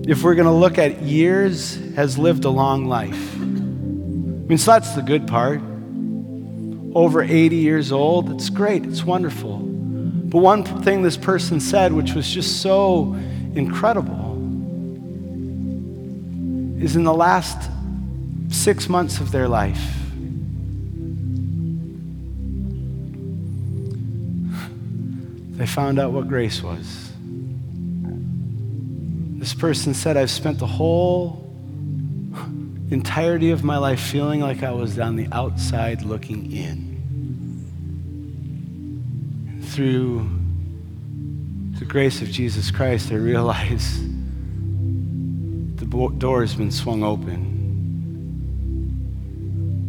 if 0.08 0.24
we're 0.24 0.34
going 0.36 0.48
to 0.48 0.52
look 0.52 0.80
at 0.80 1.04
years, 1.04 1.76
has 1.96 2.18
lived 2.18 2.46
a 2.46 2.50
long 2.50 2.88
life. 2.88 3.36
I 3.36 3.44
mean, 3.44 4.58
so 4.58 4.72
that's 4.72 4.96
the 4.96 5.04
good 5.04 5.28
part 5.28 5.62
over 6.94 7.22
80 7.22 7.56
years 7.56 7.92
old. 7.92 8.32
It's 8.32 8.50
great, 8.50 8.86
it's 8.86 9.04
wonderful. 9.04 9.60
But 9.60 10.40
one 10.40 10.64
thing 10.64 11.04
this 11.04 11.18
person 11.18 11.60
said, 11.60 11.94
which 11.94 12.14
was 12.14 12.30
just 12.30 12.62
so 12.62 13.16
incredible, 13.54 14.31
is 16.82 16.96
in 16.96 17.04
the 17.04 17.14
last 17.14 17.70
six 18.50 18.90
months 18.90 19.20
of 19.20 19.32
their 19.32 19.48
life, 19.48 19.82
they 25.58 25.68
found 25.68 26.00
out 26.00 26.12
what 26.12 26.28
grace 26.28 26.64
was. 26.64 27.12
This 29.38 29.54
person 29.54 29.94
said, 29.94 30.18
I've 30.18 30.32
spent 30.32 30.58
the 30.60 30.66
whole 30.66 31.48
entirety 32.90 33.52
of 33.52 33.64
my 33.64 33.78
life 33.78 34.00
feeling 34.00 34.42
like 34.42 34.64
I 34.64 34.72
was 34.72 34.98
on 35.00 35.16
the 35.16 35.28
outside 35.32 36.02
looking 36.02 36.52
in. 36.52 36.90
Through 39.70 40.30
the 41.80 41.86
grace 41.86 42.22
of 42.22 42.30
Jesus 42.30 42.70
Christ, 42.72 43.12
I 43.12 43.16
realize 43.16 44.02
the 44.02 44.11
door 45.92 46.42
has 46.42 46.56
been 46.56 46.72
swung 46.72 47.04
open. 47.04 47.60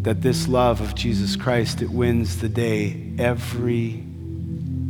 That 0.03 0.21
this 0.21 0.49
love 0.49 0.81
of 0.81 0.95
Jesus 0.95 1.37
Christ, 1.37 1.81
it 1.81 1.91
wins 1.91 2.41
the 2.41 2.49
day 2.49 3.13
every 3.19 4.05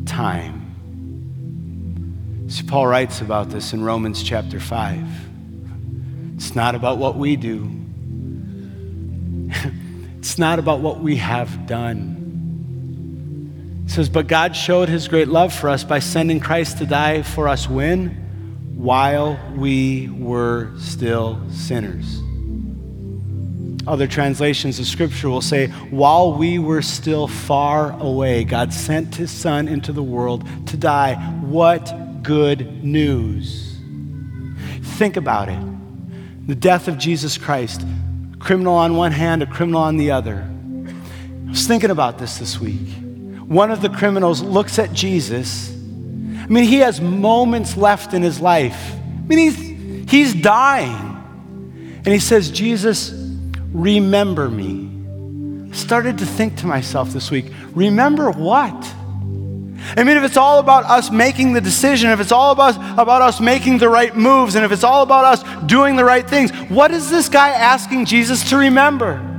time. 0.06 0.60
See, 2.48 2.62
Paul 2.64 2.86
writes 2.86 3.20
about 3.20 3.50
this 3.50 3.72
in 3.72 3.82
Romans 3.82 4.22
chapter 4.22 4.58
5. 4.58 5.06
It's 6.36 6.54
not 6.54 6.74
about 6.74 6.98
what 6.98 7.16
we 7.16 7.36
do, 7.36 7.70
it's 10.18 10.38
not 10.38 10.58
about 10.58 10.80
what 10.80 11.00
we 11.00 11.16
have 11.16 11.66
done. 11.66 12.18
It 13.86 13.90
says, 13.90 14.08
But 14.08 14.28
God 14.28 14.56
showed 14.56 14.88
his 14.88 15.08
great 15.08 15.28
love 15.28 15.52
for 15.52 15.68
us 15.68 15.84
by 15.84 15.98
sending 15.98 16.40
Christ 16.40 16.78
to 16.78 16.86
die 16.86 17.22
for 17.22 17.48
us 17.48 17.68
when? 17.68 18.21
While 18.82 19.38
we 19.54 20.08
were 20.08 20.76
still 20.76 21.40
sinners. 21.50 22.20
Other 23.86 24.08
translations 24.08 24.80
of 24.80 24.86
Scripture 24.86 25.30
will 25.30 25.40
say, 25.40 25.68
while 25.90 26.32
we 26.32 26.58
were 26.58 26.82
still 26.82 27.28
far 27.28 27.92
away, 28.00 28.42
God 28.42 28.72
sent 28.72 29.14
His 29.14 29.30
Son 29.30 29.68
into 29.68 29.92
the 29.92 30.02
world 30.02 30.44
to 30.66 30.76
die. 30.76 31.14
What 31.42 32.24
good 32.24 32.82
news! 32.82 33.76
Think 34.98 35.16
about 35.16 35.48
it. 35.48 35.60
The 36.48 36.56
death 36.56 36.88
of 36.88 36.98
Jesus 36.98 37.38
Christ, 37.38 37.86
criminal 38.40 38.74
on 38.74 38.96
one 38.96 39.12
hand, 39.12 39.44
a 39.44 39.46
criminal 39.46 39.80
on 39.80 39.96
the 39.96 40.10
other. 40.10 40.44
I 41.46 41.50
was 41.50 41.68
thinking 41.68 41.90
about 41.90 42.18
this 42.18 42.38
this 42.38 42.58
week. 42.58 42.88
One 43.46 43.70
of 43.70 43.80
the 43.80 43.90
criminals 43.90 44.42
looks 44.42 44.80
at 44.80 44.92
Jesus. 44.92 45.71
I 46.52 46.54
mean, 46.54 46.64
he 46.64 46.80
has 46.80 47.00
moments 47.00 47.78
left 47.78 48.12
in 48.12 48.20
his 48.20 48.38
life. 48.38 48.92
I 48.92 49.26
mean, 49.26 49.38
he's, 49.38 50.10
he's 50.10 50.34
dying. 50.34 50.92
And 52.04 52.08
he 52.08 52.18
says, 52.18 52.50
Jesus, 52.50 53.10
remember 53.72 54.50
me. 54.50 55.70
I 55.70 55.74
started 55.74 56.18
to 56.18 56.26
think 56.26 56.58
to 56.58 56.66
myself 56.66 57.08
this 57.14 57.30
week, 57.30 57.46
remember 57.74 58.30
what? 58.30 58.74
I 59.96 60.04
mean, 60.04 60.18
if 60.18 60.24
it's 60.24 60.36
all 60.36 60.58
about 60.58 60.84
us 60.84 61.10
making 61.10 61.54
the 61.54 61.60
decision, 61.62 62.10
if 62.10 62.20
it's 62.20 62.32
all 62.32 62.52
about, 62.52 62.76
us, 62.76 62.98
about 62.98 63.22
us 63.22 63.40
making 63.40 63.78
the 63.78 63.88
right 63.88 64.14
moves, 64.14 64.54
and 64.54 64.62
if 64.62 64.72
it's 64.72 64.84
all 64.84 65.02
about 65.02 65.24
us 65.24 65.64
doing 65.64 65.96
the 65.96 66.04
right 66.04 66.28
things, 66.28 66.50
what 66.68 66.90
is 66.90 67.08
this 67.08 67.30
guy 67.30 67.48
asking 67.48 68.04
Jesus 68.04 68.50
to 68.50 68.58
remember? 68.58 69.31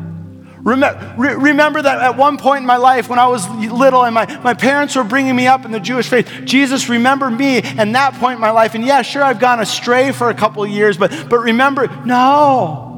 Remember, 0.64 1.16
remember 1.18 1.82
that 1.82 2.00
at 2.00 2.16
one 2.16 2.38
point 2.38 2.62
in 2.62 2.66
my 2.66 2.78
life 2.78 3.10
when 3.10 3.20
I 3.20 3.28
was 3.28 3.50
little 3.50 4.06
and 4.06 4.16
my, 4.16 4.26
my 4.38 4.54
parents 4.54 4.96
were 4.96 5.04
bringing 5.04 5.36
me 5.36 5.46
up 5.46 5.66
in 5.66 5.72
the 5.72 5.80
Jewish 5.80 6.08
faith, 6.08 6.32
Jesus, 6.46 6.88
remember 6.88 7.30
me 7.30 7.62
and 7.62 7.94
that 7.96 8.14
point 8.14 8.36
in 8.36 8.42
my 8.42 8.52
life. 8.52 8.74
And 8.74 8.86
yeah, 8.86 9.02
sure, 9.02 9.22
I've 9.22 9.42
gone 9.42 9.60
astray 9.60 10.14
for 10.14 10.30
a 10.30 10.34
couple 10.34 10.66
years, 10.66 10.98
but, 10.98 11.12
but 11.30 11.40
remember, 11.40 11.88
no. 12.06 12.92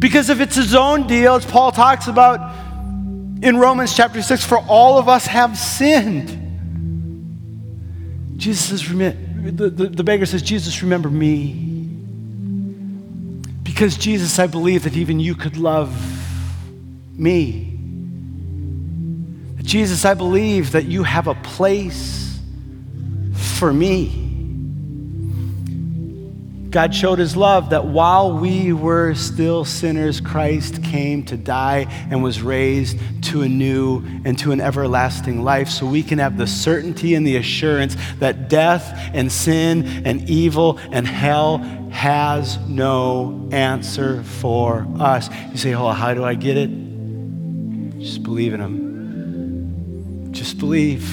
Because 0.00 0.30
if 0.30 0.40
it's 0.40 0.56
his 0.56 0.74
own 0.74 1.06
deal, 1.06 1.36
as 1.36 1.46
Paul 1.46 1.70
talks 1.70 2.08
about, 2.08 2.40
in 3.40 3.56
Romans 3.56 3.94
chapter 3.94 4.20
6 4.20 4.44
for 4.44 4.58
all 4.58 4.98
of 4.98 5.08
us 5.08 5.26
have 5.26 5.56
sinned. 5.56 6.38
Jesus 8.36 8.64
says, 8.64 8.88
the, 8.88 9.70
the, 9.70 9.86
the 9.86 10.02
beggar 10.02 10.26
says, 10.26 10.42
Jesus, 10.42 10.82
remember 10.82 11.08
me. 11.08 11.68
Because, 13.62 13.96
Jesus, 13.96 14.40
I 14.40 14.48
believe 14.48 14.82
that 14.82 14.96
even 14.96 15.20
you 15.20 15.36
could 15.36 15.56
love 15.56 16.20
me. 17.12 17.78
Jesus, 19.62 20.04
I 20.04 20.14
believe 20.14 20.72
that 20.72 20.86
you 20.86 21.02
have 21.04 21.28
a 21.28 21.34
place 21.34 22.40
for 23.32 23.72
me. 23.72 24.22
God 26.72 26.94
showed 26.94 27.18
his 27.18 27.36
love 27.36 27.70
that 27.70 27.84
while 27.84 28.38
we 28.38 28.72
were 28.72 29.14
still 29.14 29.64
sinners, 29.64 30.22
Christ 30.22 30.82
came 30.82 31.22
to 31.24 31.36
die 31.36 31.86
and 32.10 32.22
was 32.22 32.40
raised 32.40 32.98
to 33.24 33.42
a 33.42 33.48
new 33.48 34.02
and 34.24 34.38
to 34.38 34.52
an 34.52 34.60
everlasting 34.60 35.44
life 35.44 35.68
so 35.68 35.86
we 35.86 36.02
can 36.02 36.18
have 36.18 36.38
the 36.38 36.46
certainty 36.46 37.14
and 37.14 37.26
the 37.26 37.36
assurance 37.36 37.94
that 38.20 38.48
death 38.48 38.90
and 39.12 39.30
sin 39.30 40.06
and 40.06 40.28
evil 40.30 40.78
and 40.90 41.06
hell 41.06 41.58
has 41.90 42.56
no 42.66 43.50
answer 43.52 44.22
for 44.22 44.86
us. 44.98 45.28
You 45.50 45.58
say, 45.58 45.74
Oh, 45.74 45.90
how 45.90 46.14
do 46.14 46.24
I 46.24 46.34
get 46.34 46.56
it? 46.56 46.81
Just 48.02 48.24
believe 48.24 48.52
in 48.52 48.60
him. 48.60 50.32
Just 50.32 50.58
believe. 50.58 51.08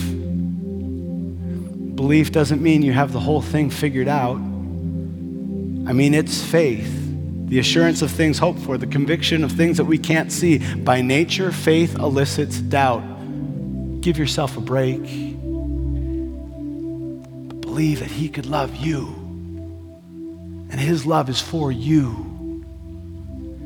Belief 1.96 2.32
doesn't 2.32 2.64
mean 2.64 2.82
you 2.82 2.94
have 2.94 3.14
the 3.14 3.20
whole 3.20 3.44
thing 3.44 3.70
figured 3.70 4.08
out. 4.08 4.38
I 4.38 5.94
mean, 5.94 6.16
it's 6.16 6.42
faith, 6.42 6.92
the 7.46 7.60
assurance 7.60 8.02
of 8.02 8.10
things 8.10 8.40
hoped 8.40 8.60
for, 8.62 8.80
the 8.80 8.88
conviction 8.88 9.44
of 9.44 9.52
things 9.52 9.78
that 9.78 9.86
we 9.86 10.00
can't 10.00 10.32
see. 10.32 10.58
By 10.78 11.02
nature, 11.02 11.52
faith 11.52 11.94
elicits 11.94 12.58
doubt. 12.60 13.04
Give 14.02 14.18
yourself 14.18 14.58
a 14.58 14.62
break. 14.62 15.04
But 17.50 17.62
believe 17.62 18.00
that 18.00 18.10
He 18.10 18.30
could 18.30 18.48
love 18.48 18.76
you, 18.76 19.06
and 20.72 20.80
His 20.80 21.06
love 21.06 21.30
is 21.30 21.40
for 21.40 21.72
you. 21.72 22.26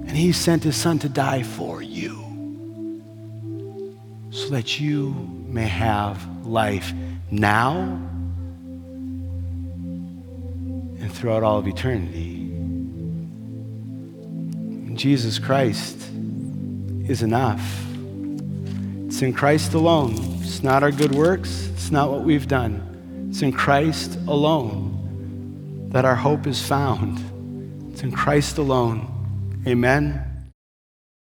And 0.08 0.12
He 0.12 0.34
sent 0.34 0.64
His 0.64 0.76
Son 0.76 1.00
to 1.00 1.08
die 1.08 1.44
for 1.44 1.82
you 1.82 2.33
so 4.34 4.50
that 4.50 4.80
you 4.80 5.12
may 5.48 5.68
have 5.68 6.46
life 6.46 6.92
now 7.30 7.72
and 11.00 11.14
throughout 11.14 11.44
all 11.44 11.60
of 11.60 11.68
eternity. 11.68 12.50
Jesus 14.96 15.38
Christ 15.38 15.98
is 17.08 17.22
enough. 17.22 17.62
It's 19.06 19.22
in 19.22 19.34
Christ 19.34 19.76
alone. 19.76 20.16
It's 20.42 20.64
not 20.64 20.82
our 20.82 20.92
good 20.92 21.14
works, 21.14 21.68
it's 21.74 21.92
not 21.92 22.10
what 22.10 22.24
we've 22.24 22.48
done. 22.48 23.28
It's 23.30 23.44
in 23.44 23.52
Christ 23.52 24.18
alone 24.28 25.90
that 25.92 26.06
our 26.06 26.16
hope 26.16 26.48
is 26.48 26.60
found. 26.66 27.20
It's 27.92 28.02
in 28.02 28.12
Christ 28.12 28.58
alone. 28.58 29.62
Amen. 29.68 30.33